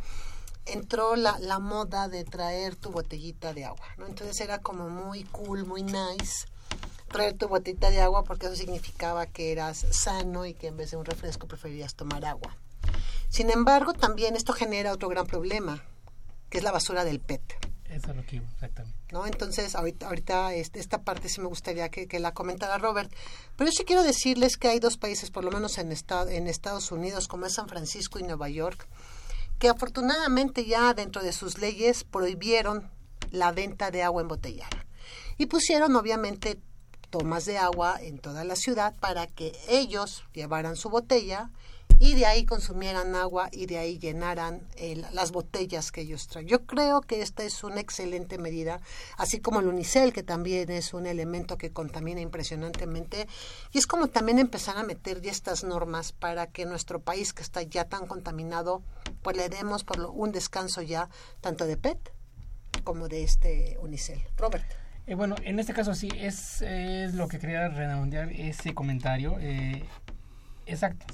[0.65, 4.07] entró la, la moda de traer tu botellita de agua, ¿no?
[4.07, 6.47] Entonces era como muy cool, muy nice
[7.09, 10.91] traer tu botellita de agua porque eso significaba que eras sano y que en vez
[10.91, 12.57] de un refresco preferías tomar agua.
[13.29, 15.83] Sin embargo, también esto genera otro gran problema,
[16.51, 17.43] que es la basura del PET.
[17.91, 18.99] Eso es lo que iba, exactamente.
[19.13, 19.27] ¿no?
[19.27, 23.13] Entonces, ahorita, ahorita este, esta parte sí me gustaría que, que la comentara Robert.
[23.57, 26.47] Pero yo sí quiero decirles que hay dos países, por lo menos en, esta- en
[26.49, 28.87] Estados Unidos, como es San Francisco y Nueva York,
[29.59, 32.91] que afortunadamente ya dentro de sus leyes prohibieron
[33.31, 34.85] la venta de agua embotellada.
[35.39, 36.59] Y pusieron, obviamente,
[37.11, 41.51] tomas de agua en toda la ciudad para que ellos llevaran su botella
[41.99, 44.61] y de ahí consumieran agua y de ahí llenaran
[45.13, 46.47] las botellas que ellos traen.
[46.47, 48.81] Yo creo que esta es una excelente medida,
[49.17, 53.27] así como el unicel, que también es un elemento que contamina impresionantemente,
[53.73, 57.43] y es como también empezar a meter ya estas normas para que nuestro país, que
[57.43, 58.83] está ya tan contaminado,
[59.23, 61.09] pues le demos por lo- un descanso ya,
[61.41, 62.13] tanto de PET
[62.85, 64.23] como de este unicel.
[64.37, 64.65] Robert.
[65.09, 69.37] Eh, bueno, en este caso sí, es, es lo que quería redondear ese comentario.
[69.41, 69.85] eh,
[70.67, 71.07] exacto,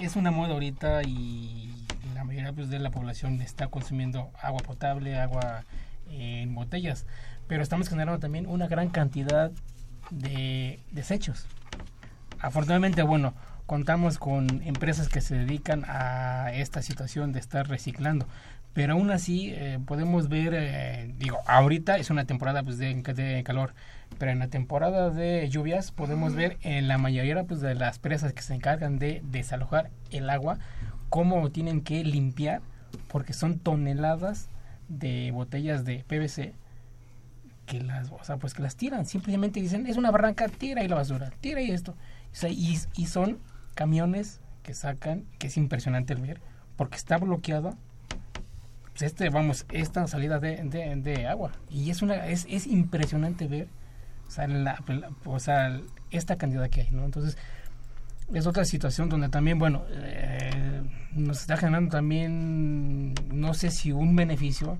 [0.00, 1.74] es una moda ahorita y
[2.14, 5.64] la mayoría pues, de la población está consumiendo agua potable, agua
[6.10, 7.06] eh, en botellas,
[7.48, 9.50] pero estamos generando también una gran cantidad
[10.10, 11.46] de desechos.
[12.38, 13.34] Afortunadamente, bueno,
[13.66, 18.26] contamos con empresas que se dedican a esta situación de estar reciclando,
[18.72, 23.74] pero aún así eh, podemos ver, eh, digo, ahorita es una temporada pues, de calor,
[24.18, 28.32] pero en la temporada de lluvias podemos ver en la mayoría pues, de las presas
[28.32, 30.58] que se encargan de desalojar el agua,
[31.08, 32.62] cómo tienen que limpiar,
[33.08, 34.48] porque son toneladas
[34.88, 36.54] de botellas de PVC
[37.66, 40.88] que las, o sea, pues que las tiran, simplemente dicen, es una barranca, tira ahí
[40.88, 41.94] la basura, tira ahí esto.
[42.48, 43.38] Y, son
[43.74, 46.40] camiones que sacan, que es impresionante ver,
[46.76, 47.76] porque está bloqueado
[48.92, 51.52] pues este, vamos, esta salida de, de, de agua.
[51.70, 53.68] Y es una, es, es impresionante ver,
[55.24, 57.04] o sea, esta cantidad que hay, ¿no?
[57.04, 57.36] Entonces,
[58.32, 64.16] es otra situación donde también, bueno, eh, nos está generando también, no sé si un
[64.16, 64.78] beneficio,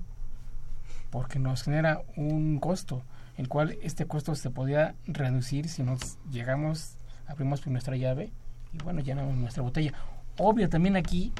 [1.11, 3.03] porque nos genera un costo,
[3.37, 6.95] el cual este costo se podía reducir si nos llegamos,
[7.27, 8.31] abrimos nuestra llave
[8.73, 9.93] y bueno, llenamos nuestra botella.
[10.37, 11.31] Obvio también aquí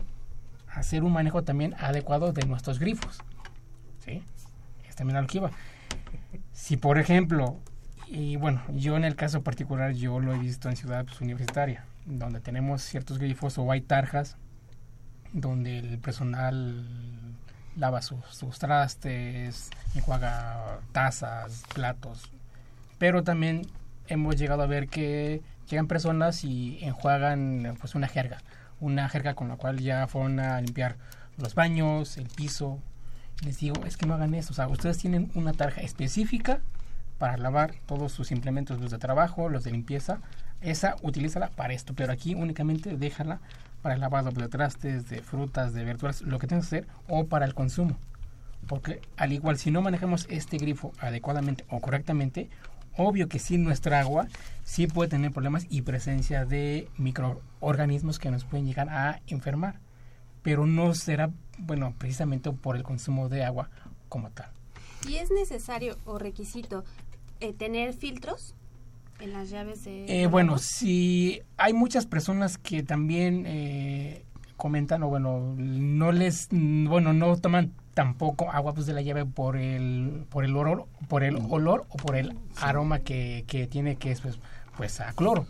[0.67, 3.19] hacer un manejo también adecuado de nuestros grifos.
[3.99, 4.23] ¿Sí?
[4.87, 5.51] Es también lo que iba.
[6.51, 7.57] Si por ejemplo,
[8.13, 11.83] y bueno, yo en el caso particular yo lo he visto en ciudad pues, universitaria,
[12.05, 14.37] donde tenemos ciertos grifos o hay tarjas
[15.31, 16.85] donde el personal
[17.75, 22.29] lava sus, sus trastes, enjuaga tazas, platos.
[22.99, 23.63] Pero también
[24.07, 28.43] hemos llegado a ver que llegan personas y enjuagan pues una jerga,
[28.79, 30.97] una jerga con la cual ya fueron a limpiar
[31.39, 32.77] los baños, el piso.
[33.43, 36.59] Les digo, es que no hagan eso, o sea, ustedes tienen una tarja específica
[37.17, 40.19] para lavar todos sus implementos, los de trabajo, los de limpieza.
[40.61, 43.39] Esa utilízala para esto, pero aquí únicamente déjala
[43.81, 47.25] para el lavado de trastes, de frutas, de verduras, lo que tengas que hacer, o
[47.25, 47.97] para el consumo.
[48.67, 52.49] Porque al igual, si no manejamos este grifo adecuadamente o correctamente,
[52.95, 54.27] obvio que sí nuestra agua
[54.63, 59.79] sí puede tener problemas y presencia de microorganismos que nos pueden llegar a enfermar.
[60.41, 63.69] Pero no será, bueno, precisamente por el consumo de agua
[64.09, 64.49] como tal.
[65.07, 66.85] ¿Y es necesario o requisito
[67.43, 68.55] eh, tener filtros
[69.19, 70.05] en las llaves de...
[70.23, 74.23] Eh, bueno, si hay muchas personas que también eh,
[74.57, 79.55] comentan o bueno, no les, bueno, no toman tampoco agua pues de la llave por
[79.55, 84.11] el, por el olor, por el olor o por el aroma que, que tiene que
[84.11, 84.39] es pues,
[84.77, 85.45] pues a cloro.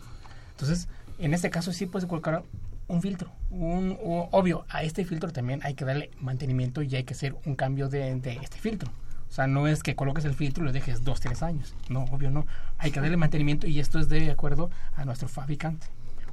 [0.50, 2.42] Entonces, en este caso sí puedes colocar
[2.86, 3.30] un filtro.
[3.50, 7.34] Un, o- obvio, a este filtro también hay que darle mantenimiento y hay que hacer
[7.46, 8.90] un cambio de, de este filtro.
[9.34, 11.74] O sea, no es que coloques el filtro y lo dejes dos, tres años.
[11.88, 12.46] No, obvio no.
[12.78, 15.88] Hay que darle mantenimiento y esto es de acuerdo a nuestro fabricante.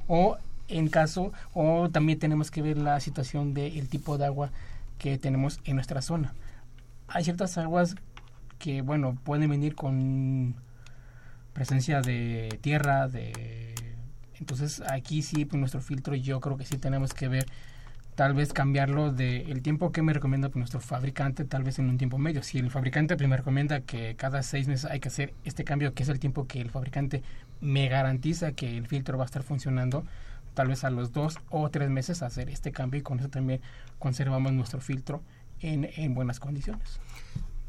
[0.06, 0.38] O
[0.68, 4.52] en caso, o también tenemos que ver la situación del tipo de agua
[4.98, 6.32] que tenemos en nuestra zona.
[7.08, 7.96] Hay ciertas aguas
[8.60, 10.54] que, bueno, pueden venir con
[11.54, 13.74] presencia de tierra, de...
[14.38, 17.46] Entonces aquí sí, pues, nuestro filtro yo creo que sí tenemos que ver
[18.14, 21.88] tal vez cambiarlo de el tiempo que me recomienda pues, nuestro fabricante, tal vez en
[21.88, 22.42] un tiempo medio.
[22.42, 25.94] Si el fabricante pues, me recomienda que cada seis meses hay que hacer este cambio,
[25.94, 27.22] que es el tiempo que el fabricante
[27.60, 30.04] me garantiza que el filtro va a estar funcionando,
[30.54, 33.60] tal vez a los dos o tres meses hacer este cambio y con eso también
[33.98, 35.22] conservamos nuestro filtro
[35.60, 37.00] en, en buenas condiciones.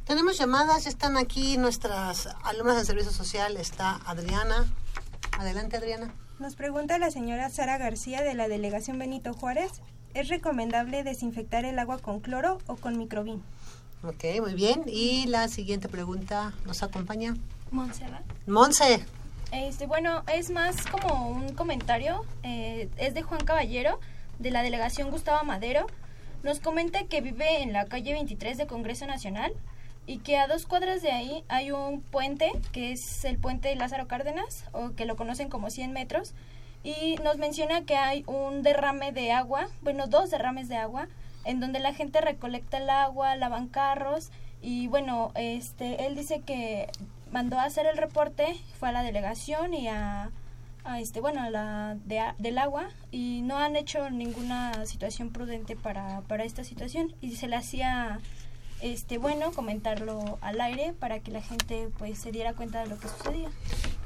[0.06, 4.66] Tenemos llamadas, están aquí nuestras alumnas de servicio social, está Adriana.
[5.40, 6.14] Adelante, Adriana.
[6.40, 9.82] Nos pregunta la señora Sara García de la delegación Benito Juárez.
[10.14, 13.42] ¿Es recomendable desinfectar el agua con cloro o con microbin?
[14.04, 14.84] Ok, muy bien.
[14.88, 17.36] Y la siguiente pregunta nos acompaña.
[17.72, 18.24] Montserrat.
[18.46, 19.04] Monse.
[19.52, 22.26] Este, bueno, es más como un comentario.
[22.44, 24.00] eh, es de Juan Caballero,
[24.40, 25.88] de la delegación Gustavo Madero.
[26.44, 29.54] Nos comenta que vive en la calle 23 de Congreso Nacional
[30.06, 34.08] y que a dos cuadras de ahí hay un puente, que es el puente Lázaro
[34.08, 36.34] Cárdenas, o que lo conocen como 100 metros.
[36.84, 41.08] Y nos menciona que hay un derrame de agua, bueno, dos derrames de agua,
[41.46, 46.90] en donde la gente recolecta el agua, lavan carros y bueno, este, él dice que
[47.32, 50.30] mandó a hacer el reporte, fue a la delegación y a,
[50.86, 55.76] a este, bueno, a la de, del agua y no han hecho ninguna situación prudente
[55.76, 58.20] para, para esta situación y se le hacía
[58.82, 63.00] este bueno comentarlo al aire para que la gente pues se diera cuenta de lo
[63.00, 63.50] que sucedía.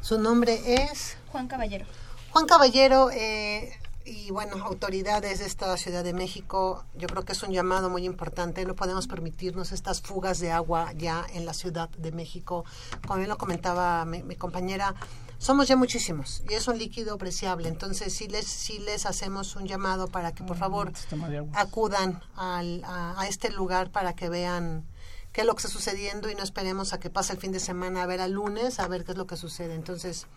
[0.01, 1.85] Su nombre es Juan Caballero.
[2.31, 3.71] Juan Caballero eh,
[4.05, 8.05] y bueno, autoridades de esta Ciudad de México, yo creo que es un llamado muy
[8.05, 8.63] importante.
[8.65, 12.63] No podemos permitirnos estas fugas de agua ya en la Ciudad de México.
[13.05, 14.93] Como bien lo comentaba mi, mi compañera,
[15.39, 17.69] somos ya muchísimos y es un líquido apreciable.
[17.69, 20.91] Entonces, sí les, sí les hacemos un llamado para que por favor
[21.27, 21.51] de agua.
[21.59, 24.85] acudan al- a, a este lugar para que vean
[25.33, 27.59] qué es lo que está sucediendo y no esperemos a que pase el fin de
[27.59, 29.75] semana a ver al lunes a ver qué es lo que sucede.
[29.75, 30.27] Entonces,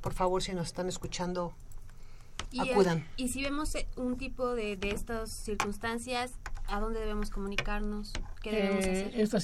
[0.00, 1.52] por favor, si nos están escuchando,
[2.50, 3.04] Y, eh, acudan.
[3.16, 6.32] y si vemos eh, un tipo de, de estas circunstancias,
[6.68, 8.12] ¿a dónde debemos comunicarnos?
[8.42, 9.20] ¿Qué debemos Eh, hacer?
[9.20, 9.38] esta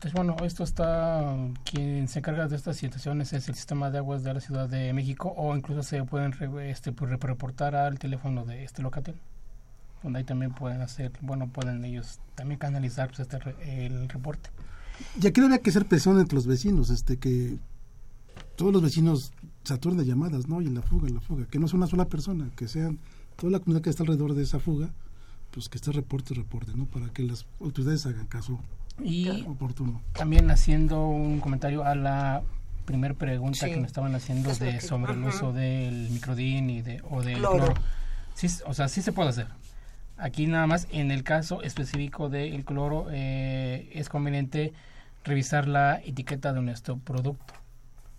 [0.00, 4.22] pues, bueno, esto está, quien se encarga de estas situaciones es el sistema de aguas
[4.24, 7.98] de la Ciudad de México o incluso se pueden re- este, pues, re- reportar al
[7.98, 9.14] teléfono de este locatel,
[10.02, 14.50] donde ahí también pueden hacer, bueno, pueden ellos también canalizar pues, este, re- el reporte.
[15.20, 17.56] Y aquí no había que hacer presión entre los vecinos, este que
[18.56, 19.32] todos los vecinos
[19.64, 20.60] saturen de llamadas, ¿no?
[20.60, 22.98] Y en la fuga, en la fuga, que no sea una sola persona, que sean
[23.36, 24.90] toda la comunidad que está alrededor de esa fuga,
[25.50, 26.86] pues que este reporte reporte, ¿no?
[26.86, 28.58] Para que las autoridades hagan caso
[29.02, 30.00] Y oportuno.
[30.12, 32.42] también haciendo un comentario a la
[32.84, 33.72] primera pregunta Sí.
[33.72, 35.28] que me estaban haciendo Es de que- sobre el Ajá.
[35.36, 37.64] uso del microdin y de o del Cloro.
[37.66, 37.74] cloro.
[38.34, 39.46] Sí, o sea, sí se puede hacer.
[40.16, 44.72] Aquí nada más en el caso específico del cloro eh, es conveniente
[45.24, 47.54] revisar la etiqueta de nuestro producto,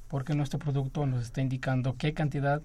[0.08, 2.62] porque nuestro producto nos está indicando qué cantidad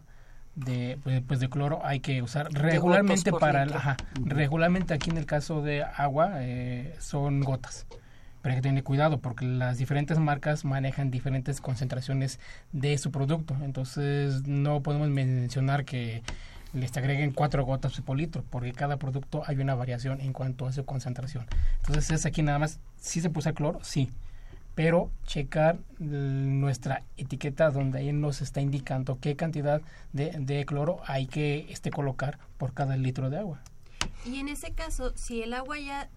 [0.54, 5.18] de pues, pues, de cloro hay que usar regularmente para el, ajá, regularmente aquí en
[5.18, 7.86] el caso de agua eh, son gotas.
[8.42, 12.40] Pero hay que tener cuidado porque las diferentes marcas manejan diferentes concentraciones
[12.72, 13.54] de su producto.
[13.62, 16.22] Entonces no podemos mencionar que
[16.72, 20.72] les agreguen cuatro gotas por litro porque cada producto hay una variación en cuanto a
[20.72, 21.46] su concentración.
[21.80, 24.10] Entonces es aquí nada más, si se puso cloro, sí,
[24.82, 29.82] pero checar nuestra etiqueta donde ahí nos está indicando qué cantidad
[30.14, 33.60] de, de cloro hay que este, colocar por cada litro de agua.
[34.24, 36.08] Y en ese caso, si el agua ya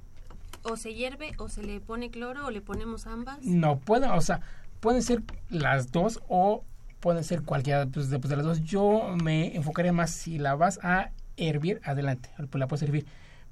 [0.61, 3.39] o se hierve o se le pone cloro o le ponemos ambas.
[3.43, 4.39] No, pueden, o sea,
[4.79, 6.63] pueden ser las dos o
[7.01, 8.63] pueden ser cualquiera pues, de, pues, de las dos.
[8.63, 13.05] Yo me enfocaría más si la vas a hervir, adelante, pues la puedes hervir.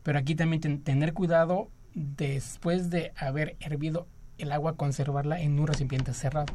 [0.03, 4.07] Pero aquí también ten- tener cuidado después de haber hervido
[4.41, 6.53] el agua, conservarla en un recipiente cerrado.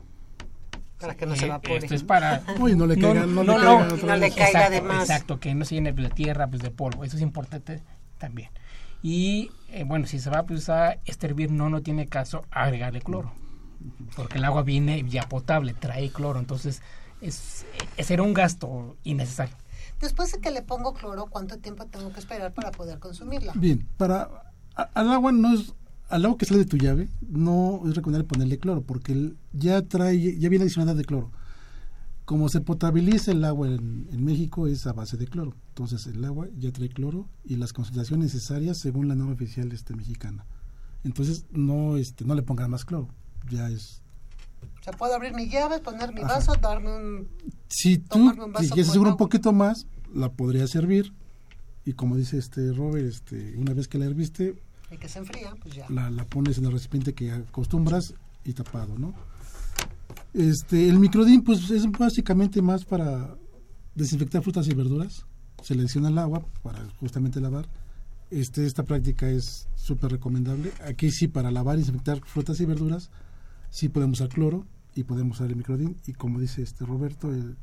[1.01, 1.76] Para que no se Eh, evapore.
[1.78, 2.43] Esto es para...
[2.61, 5.03] Uy, no le caiga- no le caiga No le caiga exacto, de más.
[5.03, 7.05] Exacto, que no se llene de tierra, pues de polvo.
[7.05, 7.82] Eso es importante
[8.18, 8.51] también.
[9.03, 13.01] Y eh, bueno, si se va pues, a este hervir, no, no tiene caso agregarle
[13.03, 13.32] cloro.
[14.16, 16.39] Porque el agua viene ya potable, trae cloro.
[16.41, 16.82] Entonces,
[17.20, 17.66] es,
[17.99, 19.55] es era un gasto innecesario.
[20.01, 23.53] Después de que le pongo cloro, ¿cuánto tiempo tengo que esperar para poder consumirla?
[23.55, 24.28] Bien, para
[24.74, 25.72] al agua no es
[26.09, 30.38] al agua que sale de tu llave no es recomendable ponerle cloro porque ya trae
[30.38, 31.32] ya viene adicionada de cloro.
[32.24, 35.54] Como se potabiliza el agua en, en México es a base de cloro.
[35.68, 39.94] Entonces el agua ya trae cloro y las concentraciones necesarias según la norma oficial este
[39.94, 40.44] mexicana.
[41.04, 43.09] Entonces no este no le pongan más cloro.
[43.50, 44.02] Ya es
[44.80, 46.34] O sea, puedo abrir mi llave, poner mi Ajá.
[46.34, 47.28] vaso, darme un...
[47.68, 51.12] si tú un vaso si seguro un poquito más la podrías servir
[51.84, 54.57] y como dice este Robert este una vez que la herviste
[54.91, 55.87] Y que se enfría, pues ya.
[55.91, 58.14] la, la pones en el recipiente que acostumbras
[58.45, 59.14] y tapado, ¿no?
[60.34, 63.34] Este, el microdín, pues es básicamente más para
[63.95, 65.24] desinfectar frutas y verduras.
[65.62, 67.66] Selecciona el agua para justamente lavar.
[68.30, 70.72] Este, esta práctica es súper recomendable.
[70.87, 73.11] Aquí sí, para lavar y desinfectar frutas y verduras,
[73.70, 75.97] sí podemos usar cloro y podemos usar el microdín.
[76.07, 77.57] Y como dice este Roberto, el-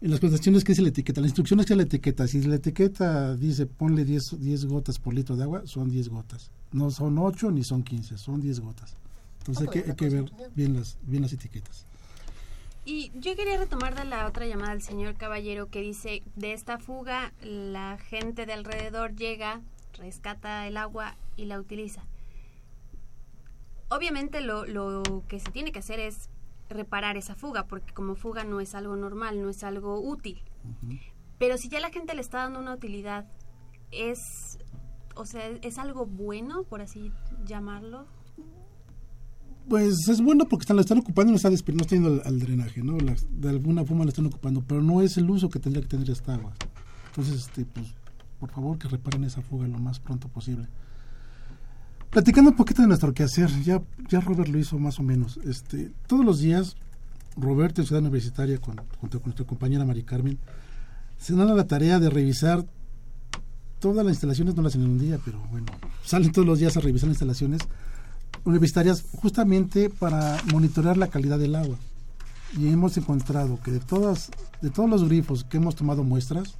[0.00, 2.56] en las presentaciones que dice la etiqueta, las instrucciones que dice la etiqueta, si la
[2.56, 6.50] etiqueta dice ponle 10, 10 gotas por litro de agua, son 10 gotas.
[6.72, 8.96] No son 8 ni son 15, son 10 gotas.
[9.40, 11.84] Entonces hay que, hay que ver bien las, bien las etiquetas.
[12.84, 16.78] Y yo quería retomar de la otra llamada del señor Caballero que dice, de esta
[16.78, 19.60] fuga la gente de alrededor llega,
[19.94, 22.02] rescata el agua y la utiliza.
[23.88, 26.30] Obviamente lo, lo que se tiene que hacer es
[26.68, 30.38] reparar esa fuga, porque como fuga no es algo normal, no es algo útil.
[31.38, 33.26] Pero si ya la gente le está dando una utilidad,
[33.90, 34.18] es,
[35.14, 37.12] o sea, es algo bueno, por así
[37.46, 38.06] llamarlo.
[39.68, 42.08] Pues es bueno porque están, la están ocupando y no está, despe- no está yendo
[42.08, 42.96] al, al drenaje, ¿no?
[42.98, 45.88] La- de alguna forma la están ocupando, pero no es el uso que tendría que
[45.88, 46.54] tener esta agua.
[47.10, 47.94] Entonces, este, pues,
[48.40, 50.68] por favor que reparen esa fuga lo más pronto posible.
[52.10, 55.38] Platicando un poquito de nuestro quehacer, ya, ya Robert lo hizo más o menos.
[55.44, 56.76] Este, todos los días,
[57.36, 58.58] Roberto en Ciudad Universitaria,
[59.00, 60.38] junto con nuestra compañera Mari Carmen,
[61.18, 62.64] se dan a la tarea de revisar
[63.78, 65.66] todas las instalaciones, no las en un día, pero bueno,
[66.04, 67.60] salen todos los días a revisar las instalaciones
[68.44, 71.76] universitarias justamente para monitorear la calidad del agua.
[72.56, 74.30] Y hemos encontrado que de todas
[74.62, 76.54] de todos los grifos que hemos tomado muestras,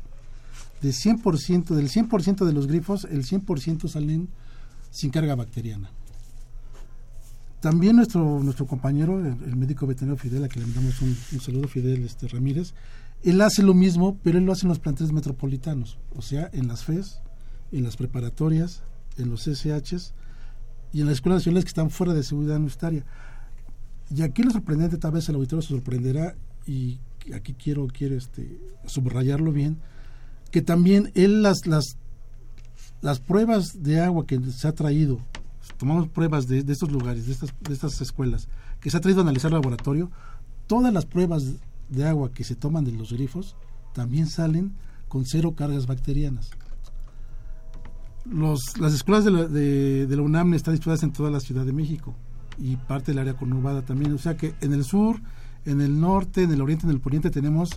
[0.82, 4.28] de 100%, del 100% de los grifos, el 100% salen
[4.90, 5.90] sin carga bacteriana.
[7.60, 11.66] También nuestro nuestro compañero, el, médico veterinario Fidel, a quien le mandamos un, un saludo,
[11.66, 12.72] Fidel este, Ramírez,
[13.24, 16.68] él hace lo mismo, pero él lo hace en los planteles metropolitanos, o sea, en
[16.68, 17.20] las FES,
[17.72, 18.82] en las preparatorias,
[19.16, 20.14] en los SHs
[20.92, 23.04] y en las escuelas nacionales que están fuera de seguridad universitaria.
[24.14, 26.36] Y aquí lo sorprendente, tal vez el auditorio se sorprenderá,
[26.66, 26.98] y
[27.34, 29.78] aquí quiero, quiero este, subrayarlo bien,
[30.50, 31.96] que también él las, las,
[33.00, 35.20] las pruebas de agua que se ha traído,
[35.76, 38.48] tomamos pruebas de, estos lugares, de estas, de estas escuelas,
[38.80, 40.10] que se ha traído a analizar el laboratorio,
[40.66, 41.54] todas las pruebas
[41.88, 43.56] de agua que se toman de los grifos
[43.92, 44.74] también salen
[45.08, 46.50] con cero cargas bacterianas.
[48.24, 51.72] Los, las escuelas de la, de, la UNAM están distribuidas en toda la Ciudad de
[51.72, 52.14] México
[52.58, 54.12] y parte del área conurbada también.
[54.12, 55.20] O sea que en el sur,
[55.64, 57.70] en el norte, en el oriente, en el poniente tenemos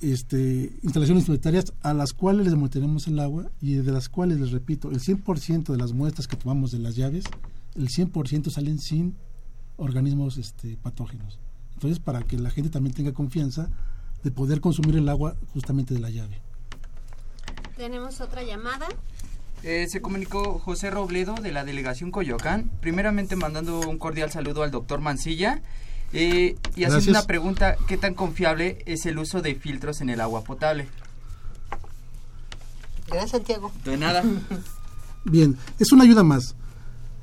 [0.00, 4.50] este, instalaciones sanitarias a las cuales les monitoreamos el agua y de las cuales, les
[4.50, 7.24] repito, el 100% de las muestras que tomamos de las llaves,
[7.74, 9.16] el 100% salen sin
[9.76, 11.38] organismos este, patógenos.
[11.74, 13.68] Entonces, para que la gente también tenga confianza
[14.22, 16.40] de poder consumir el agua justamente de la llave.
[17.76, 18.86] Tenemos otra llamada.
[19.62, 24.70] Eh, se comunicó José Robledo de la delegación Coyoacán, primeramente mandando un cordial saludo al
[24.70, 25.62] doctor Mancilla
[26.14, 27.08] eh, y haciendo Gracias.
[27.08, 30.86] una pregunta, ¿qué tan confiable es el uso de filtros en el agua potable?
[33.08, 33.70] Gracias, Santiago.
[33.84, 34.22] De nada.
[35.24, 36.54] Bien, es una ayuda más.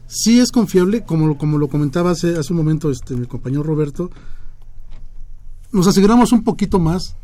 [0.07, 3.63] Sí es confiable, como, lo- como lo comentaba hace, hace un momento este, mi compañero
[3.63, 4.11] Roberto,
[5.71, 7.15] nos aseguramos un poquito más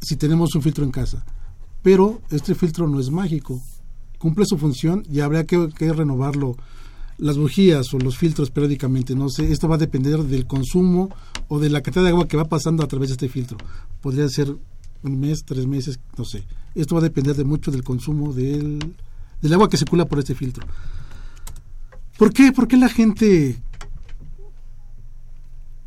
[0.00, 1.24] si tenemos un filtro en casa,
[1.82, 3.60] pero este filtro no es mágico,
[4.18, 6.56] cumple su función y habrá que, que renovarlo,
[7.18, 11.14] las bujías o los filtros periódicamente, no sé, esto va a depender del consumo
[11.48, 13.56] o de la cantidad de agua que va pasando a través de este filtro.
[14.00, 14.54] Podría ser
[15.02, 16.44] un mes, tres meses, no sé.
[16.74, 18.94] Esto va a depender de mucho del consumo del,
[19.40, 20.66] del agua que circula por este filtro.
[22.18, 22.52] ¿Por qué?
[22.52, 23.60] ¿Por qué la gente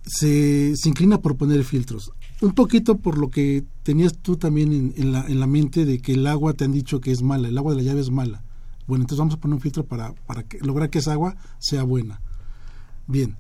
[0.05, 2.11] se, se inclina por poner filtros?
[2.41, 6.13] Un poquito por lo que tenías tú también en, la, en la mente de que
[6.13, 8.43] el agua te han dicho que es mala, el agua de la llave es mala.
[8.87, 11.83] Bueno, entonces vamos a poner un filtro para, para que, lograr que esa agua sea
[11.83, 12.21] buena.
[13.05, 13.35] Bien,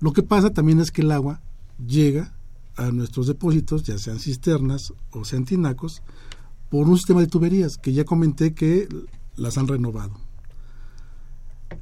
[0.00, 1.40] lo que pasa también es que el agua
[1.84, 2.34] llega
[2.76, 6.02] a nuestros depósitos, ya sean cisternas o sean tinacos,
[6.70, 8.88] por un sistema de tuberías que ya comenté que
[9.36, 10.12] las han renovado.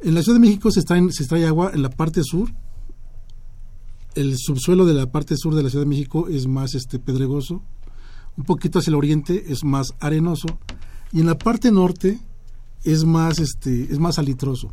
[0.01, 2.51] En la Ciudad de México se extrae, se agua en la parte sur.
[4.15, 7.63] El subsuelo de la parte sur de la Ciudad de México es más este pedregoso.
[8.37, 10.59] Un poquito hacia el oriente es más arenoso.
[11.13, 12.21] Y en la parte norte
[12.85, 14.73] es más, este, es más salitroso.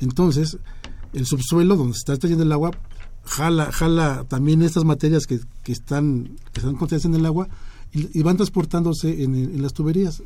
[0.00, 0.58] Entonces,
[1.12, 2.70] el subsuelo donde se está extrayendo el agua
[3.24, 7.48] jala, jala también estas materias que, que están, que están contenidas en el agua
[7.92, 10.22] y, van transportándose en, las tuberías.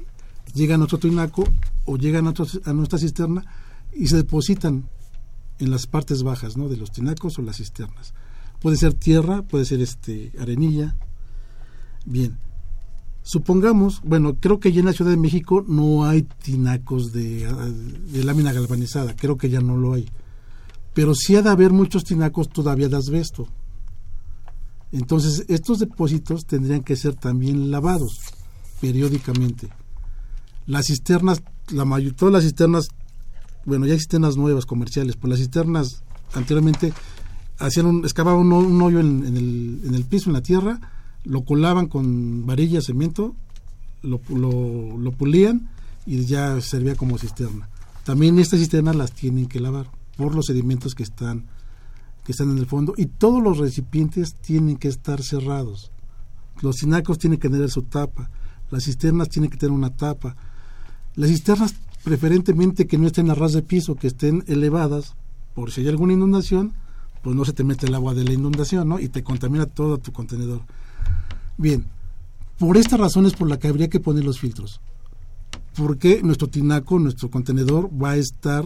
[0.54, 1.44] Llegan a otro tinaco
[1.86, 3.44] o llegan a, otro- a nuestra cisterna
[3.92, 4.88] y se depositan
[5.58, 6.68] en las partes bajas ¿no?
[6.68, 8.12] de los tinacos o las cisternas.
[8.60, 10.96] Puede ser tierra, puede ser este arenilla.
[12.04, 12.38] Bien.
[13.26, 17.50] Supongamos, bueno, creo que ya en la Ciudad de México no hay tinacos de,
[18.12, 20.06] de lámina galvanizada, creo que ya no lo hay.
[20.92, 23.48] Pero sí ha de haber muchos tinacos todavía de asbesto.
[24.92, 28.20] Entonces, estos depósitos tendrían que ser también lavados
[28.82, 29.70] periódicamente.
[30.66, 32.88] Las cisternas, la mayor, todas las cisternas,
[33.64, 36.04] bueno, ya hay cisternas nuevas comerciales, pues las cisternas
[36.34, 36.92] anteriormente
[37.58, 40.78] hacían un, excavaban un, un hoyo en, en el, en el piso, en la tierra,
[41.24, 43.34] lo colaban con varilla, cemento,
[44.02, 45.70] lo, lo, pulían
[46.06, 47.68] y ya servía como cisterna.
[48.04, 51.46] También estas cisternas las tienen que lavar por los sedimentos que están
[52.24, 55.90] que están en el fondo y todos los recipientes tienen que estar cerrados.
[56.62, 58.30] Los tinacos tienen que tener su tapa,
[58.70, 60.36] las cisternas tienen que tener una tapa.
[61.16, 65.14] Las cisternas preferentemente que no estén a ras de piso, que estén elevadas,
[65.54, 66.72] por si hay alguna inundación,
[67.22, 69.00] pues no se te mete el agua de la inundación, ¿no?
[69.00, 70.60] Y te contamina todo tu contenedor.
[71.56, 71.86] Bien,
[72.58, 74.80] por esta razón es por la que habría que poner los filtros.
[75.76, 78.64] Porque nuestro tinaco, nuestro contenedor, va a estar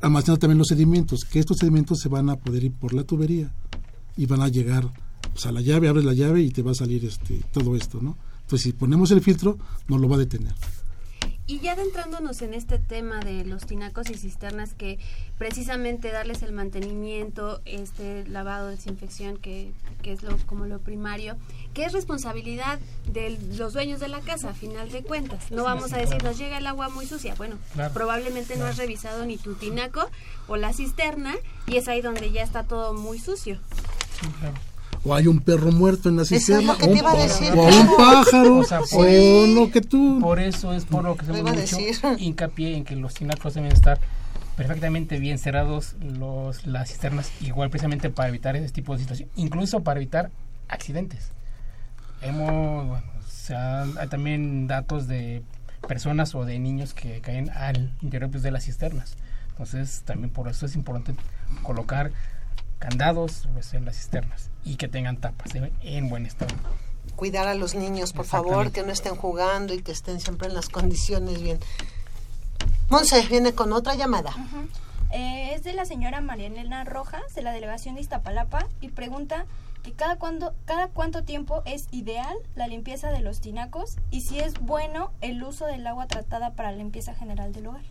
[0.00, 3.52] almacenando también los sedimentos, que estos sedimentos se van a poder ir por la tubería
[4.16, 4.90] y van a llegar
[5.32, 8.00] pues, a la llave, abres la llave y te va a salir este todo esto,
[8.00, 8.16] ¿no?
[8.42, 10.54] Entonces, si ponemos el filtro, nos lo va a detener.
[11.50, 15.00] Y ya adentrándonos en este tema de los tinacos y cisternas, que
[15.36, 21.36] precisamente darles el mantenimiento, este lavado, desinfección, que, que es lo, como lo primario,
[21.74, 22.78] que es responsabilidad
[23.08, 25.50] de los dueños de la casa, a final de cuentas.
[25.50, 26.28] No Sí, vamos sí, a decir, claro.
[26.28, 27.34] nos llega el agua muy sucia.
[27.34, 30.08] Bueno, Claro, probablemente no has revisado ni tu tinaco
[30.46, 31.34] o la cisterna,
[31.66, 33.58] y es ahí donde ya está todo muy sucio.
[35.04, 36.98] O hay un perro muerto en la es cisterna, o un
[37.58, 40.18] o un pájaro, O sea, o por- lo que tú...
[40.20, 41.96] Por eso es por lo que a mucho decir.
[42.18, 43.98] hincapié en que los tinacos deben estar
[44.56, 49.80] perfectamente bien cerrados, los, las cisternas igual precisamente para evitar ese tipo de situaciones, incluso
[49.82, 50.30] para evitar
[50.68, 51.30] accidentes.
[52.20, 55.42] Hemos, bueno, se han- hay también datos de
[55.88, 59.16] personas o de niños que caen al interior pues, de las cisternas.
[59.52, 61.14] Entonces también por eso es importante
[61.62, 62.12] colocar
[62.80, 66.54] candados pues, en las cisternas y que tengan tapas en, en buen estado.
[67.14, 70.54] Cuidar a los niños, por favor, que no estén jugando y que estén siempre en
[70.54, 71.60] las condiciones bien.
[72.88, 74.32] Monse viene con otra llamada.
[75.12, 79.46] Eh, es de la señora Marianela Rojas, de la delegación de Iztapalapa, y pregunta
[79.82, 84.40] que cada, cuando, cada cuánto tiempo es ideal la limpieza de los tinacos y si
[84.40, 87.82] es bueno el uso del agua tratada para la limpieza general del hogar.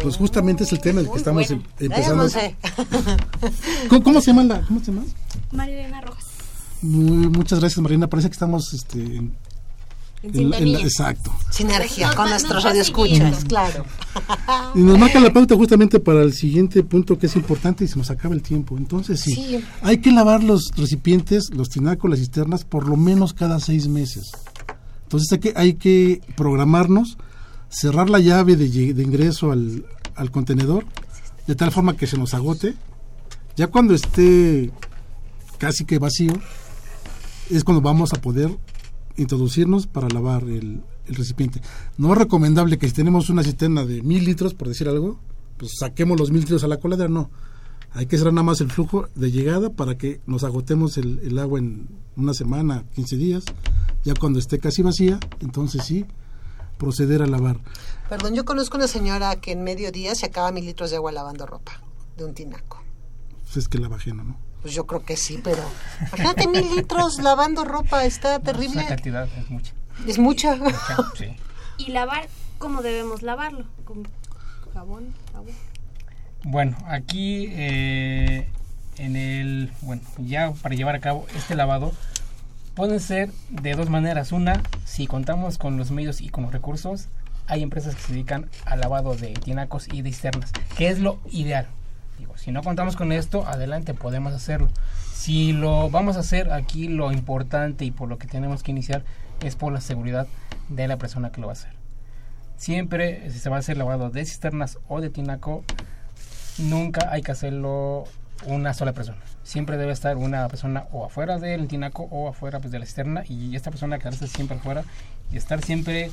[0.00, 2.26] Pues justamente es el tema del que Muy estamos em- empezando.
[3.88, 5.04] ¿Cómo, cómo se llama la, cómo se llama?
[5.52, 6.24] Marielena Rojas.
[6.82, 8.06] Muy- muchas gracias, Marina.
[8.08, 9.32] Parece que estamos este, en,
[10.22, 11.32] en- en la- exacto.
[11.50, 13.84] Sinergia con nuestros va radioescuchas, claro.
[14.74, 17.96] Y nos marca la pauta justamente para el siguiente punto que es importante y se
[17.98, 18.76] nos acaba el tiempo.
[18.78, 19.64] Entonces, sí, Sí.
[19.82, 24.30] hay que lavar los recipientes, los tinacos, las cisternas, por lo menos cada seis meses.
[25.04, 27.18] Entonces, hay que, hay que programarnos,
[27.72, 30.84] cerrar la llave de, de ingreso al, al contenedor,
[31.46, 32.74] de tal forma que se nos agote.
[33.56, 34.70] Ya cuando esté
[35.58, 36.32] casi que vacío,
[37.50, 38.50] es cuando vamos a poder
[39.16, 41.60] introducirnos para lavar el, el recipiente.
[41.98, 45.18] No es recomendable que si tenemos una cisterna de mil litros, por decir algo,
[45.56, 47.30] pues saquemos los mil litros a la coladera, no.
[47.94, 51.38] Hay que cerrar nada más el flujo de llegada para que nos agotemos el, el
[51.38, 53.44] agua en una semana, 15 días.
[54.04, 56.06] Ya cuando esté casi vacía, entonces sí,
[56.82, 57.58] proceder a lavar.
[58.08, 61.12] Perdón, yo conozco una señora que en medio día se acaba mil litros de agua
[61.12, 61.80] lavando ropa
[62.16, 62.82] de un tinaco.
[63.44, 64.36] Pues es que la ajena, ¿no?
[64.62, 65.62] Pues yo creo que sí, pero
[66.00, 68.80] imagínate mil litros lavando ropa, está terrible.
[68.80, 69.72] Esa cantidad es mucha.
[70.08, 70.56] Es mucha.
[70.56, 71.36] mucha, sí.
[71.78, 72.28] Y lavar,
[72.58, 73.64] ¿cómo debemos lavarlo?
[73.84, 74.08] Con
[74.74, 75.52] jabón, agua.
[76.42, 78.48] Bueno, aquí eh,
[78.98, 81.92] en el, bueno, ya para llevar a cabo este lavado
[82.74, 84.32] pueden ser de dos maneras.
[84.32, 87.08] Una, si contamos con los medios y con los recursos,
[87.46, 91.18] hay empresas que se dedican al lavado de tinacos y de cisternas, que es lo
[91.30, 91.66] ideal.
[92.18, 94.68] Digo, si no contamos con esto, adelante, podemos hacerlo.
[95.12, 99.04] Si lo vamos a hacer aquí, lo importante y por lo que tenemos que iniciar
[99.40, 100.26] es por la seguridad
[100.68, 101.72] de la persona que lo va a hacer.
[102.56, 105.64] Siempre, si se va a hacer lavado de cisternas o de tinaco,
[106.58, 108.04] nunca hay que hacerlo
[108.46, 109.18] una sola persona.
[109.44, 113.24] Siempre debe estar una persona o afuera del tinaco o afuera pues, de la cisterna
[113.28, 114.84] y esta persona quedarse siempre afuera
[115.32, 116.10] y estar siempre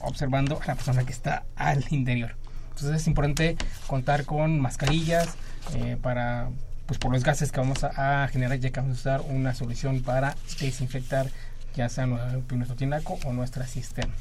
[0.00, 2.36] observando a la persona que está al interior.
[2.70, 3.56] Entonces es importante
[3.86, 5.34] contar con mascarillas
[5.74, 6.48] eh, para
[6.86, 10.02] pues por los gases que vamos a, generar ya que vamos a usar una solución
[10.02, 11.26] para desinfectar
[11.74, 14.14] ya sea nue- nuestro tinaco o nuestra cisterna.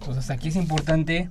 [0.00, 1.28] Entonces aquí es importante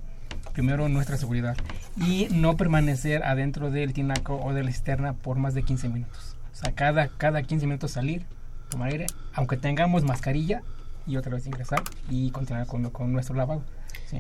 [0.54, 1.58] primero nuestra seguridad
[1.98, 6.35] y no permanecer adentro del tinaco o de la cisterna por más de 15 minutos.
[6.56, 8.26] O sea, cada, cada 15 minutos salir,
[8.70, 10.64] tomar aire, aunque tengamos mascarilla
[11.06, 13.62] y otra vez ingresar y continuar con, con nuestro lavado.
[14.10, 14.20] ¿sí?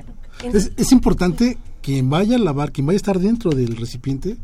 [0.53, 4.35] Es, es importante que vaya a lavar, quien vaya a estar dentro del recipiente,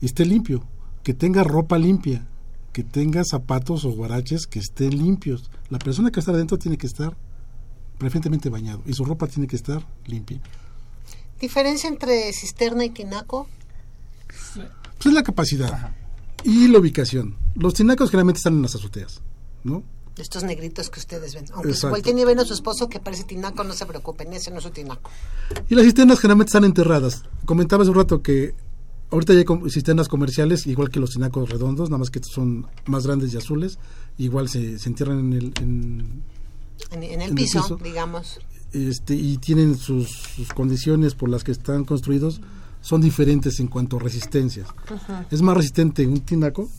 [0.00, 0.64] esté limpio,
[1.02, 2.26] que tenga ropa limpia,
[2.72, 5.50] que tenga zapatos o guaraches que estén limpios.
[5.68, 7.14] La persona que está adentro tiene que estar
[7.98, 10.40] preferentemente bañado y su ropa tiene que estar limpia.
[11.38, 13.46] Diferencia entre cisterna y tinaco.
[14.54, 15.92] Pues es la capacidad
[16.44, 17.36] y la ubicación.
[17.54, 19.20] Los tinacos generalmente están en las azoteas,
[19.64, 19.82] ¿no?
[20.16, 21.44] Estos negritos que ustedes ven.
[21.52, 24.58] Aunque cualquier día ven a su esposo que parece tinaco, no se preocupen, ese no
[24.58, 25.10] es su tinaco.
[25.68, 27.22] Y las cisternas generalmente están enterradas.
[27.44, 28.52] Comentaba hace un rato que
[29.10, 32.66] ahorita ya hay cisternas comerciales, igual que los tinacos redondos, nada más que estos son
[32.86, 33.78] más grandes y azules.
[34.18, 36.22] Igual se, se entierran en el, en,
[36.90, 37.76] En, en el En el piso, piso.
[37.76, 38.40] digamos.
[38.72, 42.40] este, y tienen sus, sus condiciones por las que están construidos,
[42.88, 44.66] son diferentes en cuanto a resistencias.
[44.90, 45.12] Ujú.
[45.30, 46.70] Es más resistente un tinaco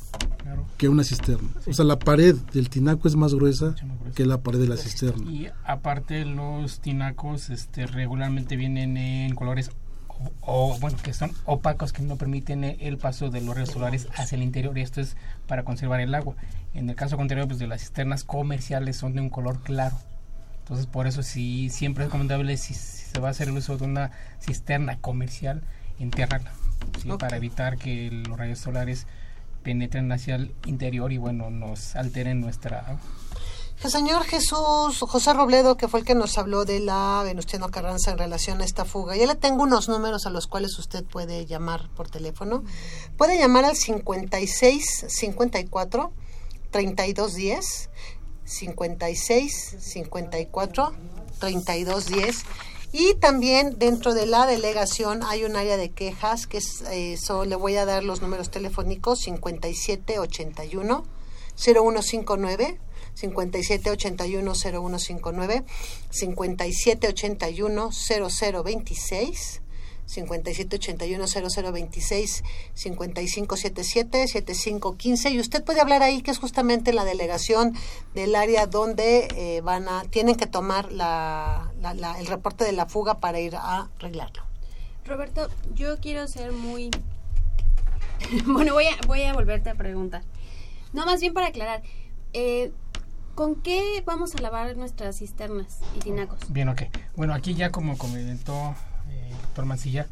[0.42, 0.66] Claro.
[0.78, 1.50] que una cisterna.
[1.68, 3.76] O sea, la pared del tinaco es más gruesa
[4.16, 5.30] que la pared de la cisterna.
[5.30, 9.70] Y aparte los tinacos este, regularmente vienen en colores
[10.08, 14.08] o, o, bueno que son opacos que no permiten el paso de los rayos solares
[14.16, 15.16] hacia el interior y esto es
[15.48, 16.34] para conservar el agua.
[16.74, 19.96] En el caso contrario pues de las cisternas comerciales son de un color claro.
[20.62, 23.78] Entonces por eso sí siempre es recomendable si, si se va a hacer el uso
[23.78, 25.62] de una cisterna comercial
[26.00, 26.52] enterrarla
[27.20, 29.06] para evitar que los rayos solares
[29.64, 32.98] penetren hacia el interior y bueno nos alteren nuestra
[33.88, 38.18] señor Jesús José Robledo, que fue el que nos habló de la Venustiano Carranza en
[38.18, 39.16] relación a esta fuga.
[39.16, 42.64] Ya le tengo unos números a los cuales usted puede llamar por teléfono.
[43.18, 46.12] Puede llamar al 56 54
[46.72, 47.90] 32 10,
[48.44, 50.94] 56 54
[51.40, 52.46] 32 10.
[52.92, 57.56] Y también dentro de la delegación hay un área de quejas que es, eh, le
[57.56, 61.06] voy a dar los números telefónicos 5781
[61.56, 62.80] 0159
[63.14, 65.66] 5781 0159
[66.10, 69.62] 5781 0026
[70.10, 72.44] 5781 0026
[72.74, 77.76] 5577 7515 y usted puede hablar ahí que es justamente la delegación
[78.16, 82.72] del área donde eh, van a tienen que tomar la, la- la- el reporte de
[82.72, 84.44] la fuga para ir a arreglarlo.
[85.06, 86.90] Roberto, yo quiero ser muy...
[88.46, 90.24] bueno, voy a, voy a volverte a preguntar.
[90.94, 91.82] No, más bien para aclarar.
[92.34, 92.72] eh,
[93.36, 96.40] ¿Con qué vamos a lavar nuestras cisternas y tinacos?
[96.52, 96.82] Bien, ok.
[97.16, 98.76] Bueno, aquí ya como comentó
[99.10, 100.08] eh, doctor Mancilla,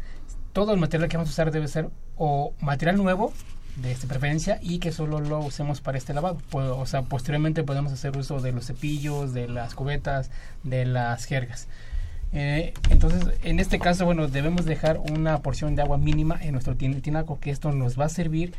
[0.53, 3.31] todo el material que vamos a usar debe ser o material nuevo
[3.75, 6.39] de esta preferencia y que solo lo usemos para este lavado.
[6.51, 10.31] O sea, posteriormente podemos hacer uso de los cepillos, de las cubetas,
[10.63, 11.67] de las jergas.
[12.33, 16.75] Eh, entonces, en este caso, bueno, debemos dejar una porción de agua mínima en nuestro
[16.75, 18.53] tin- tinaco, que esto nos va a servir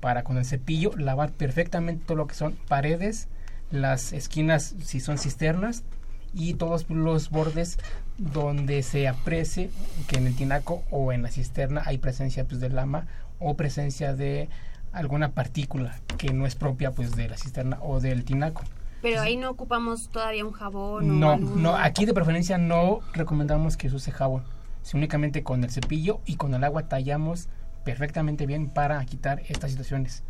[0.00, 3.28] para con el cepillo lavar perfectamente todo lo que son paredes,
[3.70, 5.82] las esquinas si son cisternas
[6.32, 7.78] y todos los bordes
[8.20, 9.70] donde se aprecie
[10.06, 13.06] que en el tinaco o en la cisterna hay presencia pues, de lama
[13.38, 14.50] o presencia de
[14.92, 18.62] alguna partícula que no es propia pues de la cisterna o del tinaco.
[19.00, 23.00] Pero ahí no ocupamos todavía un jabón o No, algún- no, aquí de preferencia no
[23.14, 24.42] recomendamos que se use jabón.
[24.82, 27.48] Si únicamente con el cepillo y con el agua tallamos
[27.84, 30.22] perfectamente bien para quitar estas situaciones.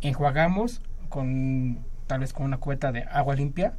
[0.00, 3.72] Enjuagamos con tal vez con una cubeta de agua limpia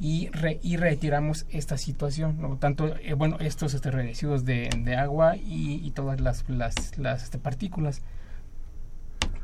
[0.00, 2.56] y, re- y retiramos esta situación, ¿no?
[2.56, 7.24] tanto eh, bueno estos este, residuos de, de agua y, y todas las, las, las,
[7.24, 8.00] este, partículas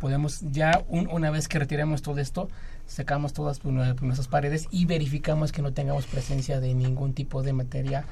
[0.00, 2.48] podemos ya un- una vez que retiremos todo esto
[2.86, 7.42] sacamos todas pues, nue- nuestras paredes y verificamos que no tengamos presencia de ningún tipo
[7.42, 8.04] de materia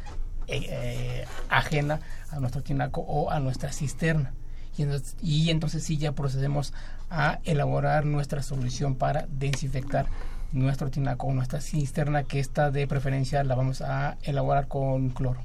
[0.48, 4.32] eh, eh, ajena a nuestro tinaco o a nuestra cisterna
[4.76, 6.72] y entonces, y entonces sí ya procedemos
[7.10, 10.06] a elaborar nuestra solución para desinfectar
[10.52, 15.40] nuestro tinaco nuestra cisterna que esta de preferencia la vamos a elaborar con cloro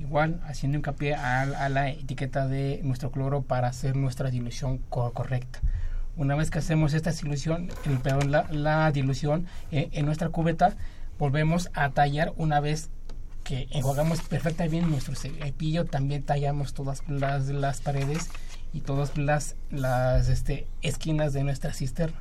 [0.00, 5.12] igual haciendo hincapié a, a la etiqueta de nuestro cloro para hacer nuestra dilución co-
[5.12, 5.60] correcta.
[6.16, 10.76] Una vez que hacemos esta dilución, el, perdón, la, la dilución eh, en nuestra cubeta,
[11.18, 12.90] volvemos a tallar una vez
[13.44, 18.30] que enjuagamos perfectamente bien nuestro cepillo, también tallamos todas las, las paredes
[18.72, 22.20] y todas las, las este, esquinas de nuestra cisterna.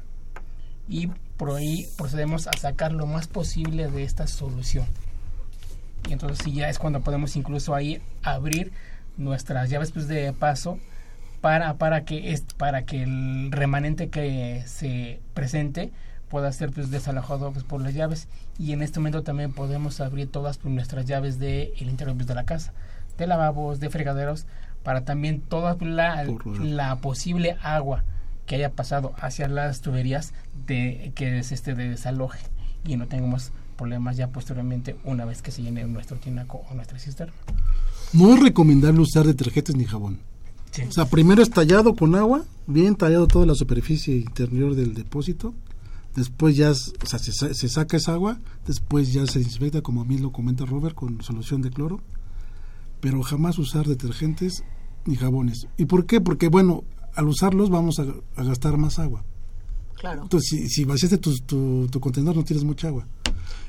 [0.87, 1.07] Y
[1.37, 4.85] por ahí procedemos a sacar lo más posible de esta solución.
[6.09, 8.71] Y entonces sí ya es cuando podemos incluso ahí abrir
[9.17, 10.79] nuestras llaves pues, de paso
[11.41, 15.91] para, para que para que el remanente que se presente
[16.29, 18.27] pueda ser pues desalojado pues, por las llaves.
[18.59, 22.35] Y en este momento también podemos abrir todas pues, nuestras llaves del interior pues, de
[22.35, 22.73] la casa
[23.17, 24.45] de lavabos de fregaderos
[24.83, 26.25] para también toda la,
[26.59, 28.03] la posible agua
[28.45, 30.33] que haya pasado hacia las tuberías
[30.67, 32.39] de que es este de desaloje
[32.85, 36.99] y no tengamos problemas ya posteriormente una vez que se llene nuestro tinaco o nuestra
[36.99, 37.33] cisterna.
[38.11, 40.19] No es recomendable usar detergentes ni jabón.
[40.71, 40.83] Sí.
[40.83, 45.53] O sea, primero es tallado con agua, bien tallado toda la superficie interior del depósito.
[46.15, 50.01] Después ya es- o sea, se, se saca esa agua, después ya se desinfecta, como
[50.01, 52.01] a mí lo comenta Robert, con solución de cloro.
[53.01, 54.63] Pero jamás usar detergentes
[55.05, 55.67] ni jabones.
[55.77, 56.21] ¿Y por qué?
[56.21, 56.83] Porque, bueno,
[57.15, 58.05] al usarlos vamos a,
[58.35, 59.23] a gastar más agua.
[59.95, 60.23] Claro.
[60.23, 63.07] Entonces, si, si vaciaste tu, tu, tu contenedor, no tienes mucha agua.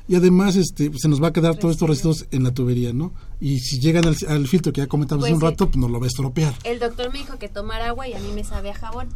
[0.07, 3.14] Y además, este, se nos va a quedar todos estos residuos en la tubería, ¿no?
[3.40, 5.47] Y si llegan al, al filtro que ya comentamos Pues hace un sí.
[5.47, 6.53] rato, pues nos lo va a estropear.
[6.64, 9.09] El doctor me dijo que tomar agua y a mí me sabe a jabón.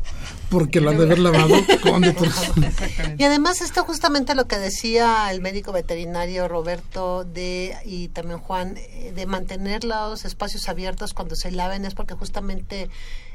[0.48, 2.72] Porque lo han de haber lavado con detergente.
[3.18, 8.76] Y además esto justamente lo que decía el médico veterinario Roberto de y también Juan
[8.78, 12.88] eh, de mantener los espacios abiertos cuando se laven es porque justamente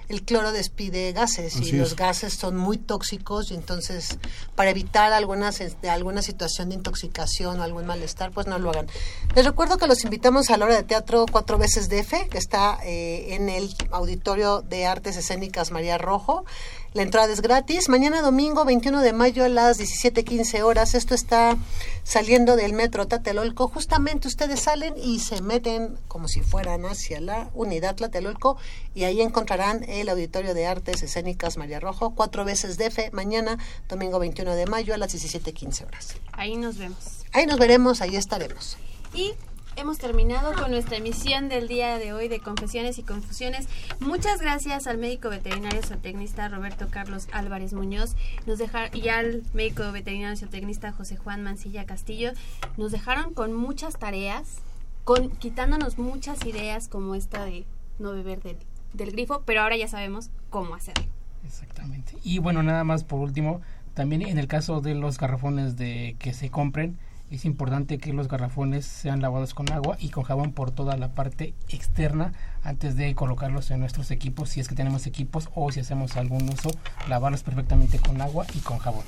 [0.09, 1.95] el cloro despide gases Así y los es.
[1.95, 4.17] gases son muy tóxicos y entonces
[4.55, 8.87] para evitar algunas alguna situación de intoxicación o algún malestar pues no lo hagan.
[9.35, 12.79] Les recuerdo que los invitamos a la hora de teatro cuatro veces DF que está
[12.83, 16.45] eh, en el auditorio de artes escénicas María Rojo.
[16.93, 17.89] La entrada es gratis.
[17.89, 20.93] Mañana domingo 21 de mayo a las 17:15 horas.
[20.93, 21.57] Esto está
[22.03, 23.67] saliendo del metro Tlatelolco.
[23.67, 28.57] Justamente ustedes salen y se meten como si fueran hacia la unidad Tlatelolco
[28.93, 32.13] y ahí encontrarán el auditorio de artes escénicas María Rojo.
[32.13, 33.11] Cuatro veces DF.
[33.11, 33.57] Mañana
[33.89, 36.15] domingo 21 de mayo a las 17:15 horas.
[36.31, 37.25] Ahí nos vemos.
[37.31, 38.77] Ahí nos veremos, ahí estaremos.
[39.15, 39.33] Y
[39.75, 43.67] hemos terminado con nuestra emisión del día de hoy de Confesiones y Confusiones.
[43.99, 48.15] Muchas gracias al médico veterinario zootecnista Roberto Carlos Álvarez Muñoz
[48.45, 52.31] nos dejar, y al médico veterinario zootecnista José Juan Mancilla Castillo.
[52.77, 54.57] Nos dejaron con muchas tareas,
[55.03, 57.65] con quitándonos muchas ideas como esta de
[57.99, 58.57] no beber del,
[58.93, 61.05] del grifo, pero ahora ya sabemos cómo hacerlo.
[61.45, 62.17] Exactamente.
[62.23, 63.61] Y bueno, nada más por último,
[63.93, 66.97] también en el caso de los garrafones de que se compren,
[67.35, 71.13] es importante que los garrafones sean lavados con agua y con jabón por toda la
[71.13, 75.79] parte externa antes de colocarlos en nuestros equipos, si es que tenemos equipos o si
[75.79, 76.69] hacemos algún uso,
[77.07, 79.03] lavarlos perfectamente con agua y con jabón.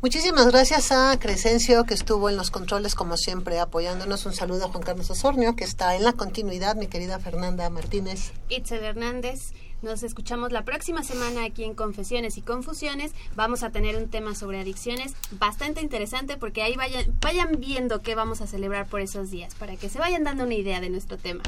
[0.00, 4.26] Muchísimas gracias a Crescencio que estuvo en los controles como siempre apoyándonos.
[4.26, 8.32] Un saludo a Juan Carlos Osornio que está en la continuidad, mi querida Fernanda Martínez.
[8.50, 9.54] Itzel Hernández.
[9.84, 13.12] Nos escuchamos la próxima semana aquí en Confesiones y Confusiones.
[13.36, 18.14] Vamos a tener un tema sobre adicciones bastante interesante porque ahí vayan, vayan viendo qué
[18.14, 21.18] vamos a celebrar por esos días para que se vayan dando una idea de nuestro
[21.18, 21.42] tema.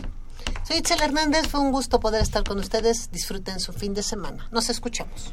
[0.65, 3.11] Soy Itzel Hernández, fue un gusto poder estar con ustedes.
[3.11, 4.47] Disfruten su fin de semana.
[4.53, 5.33] Nos escuchamos.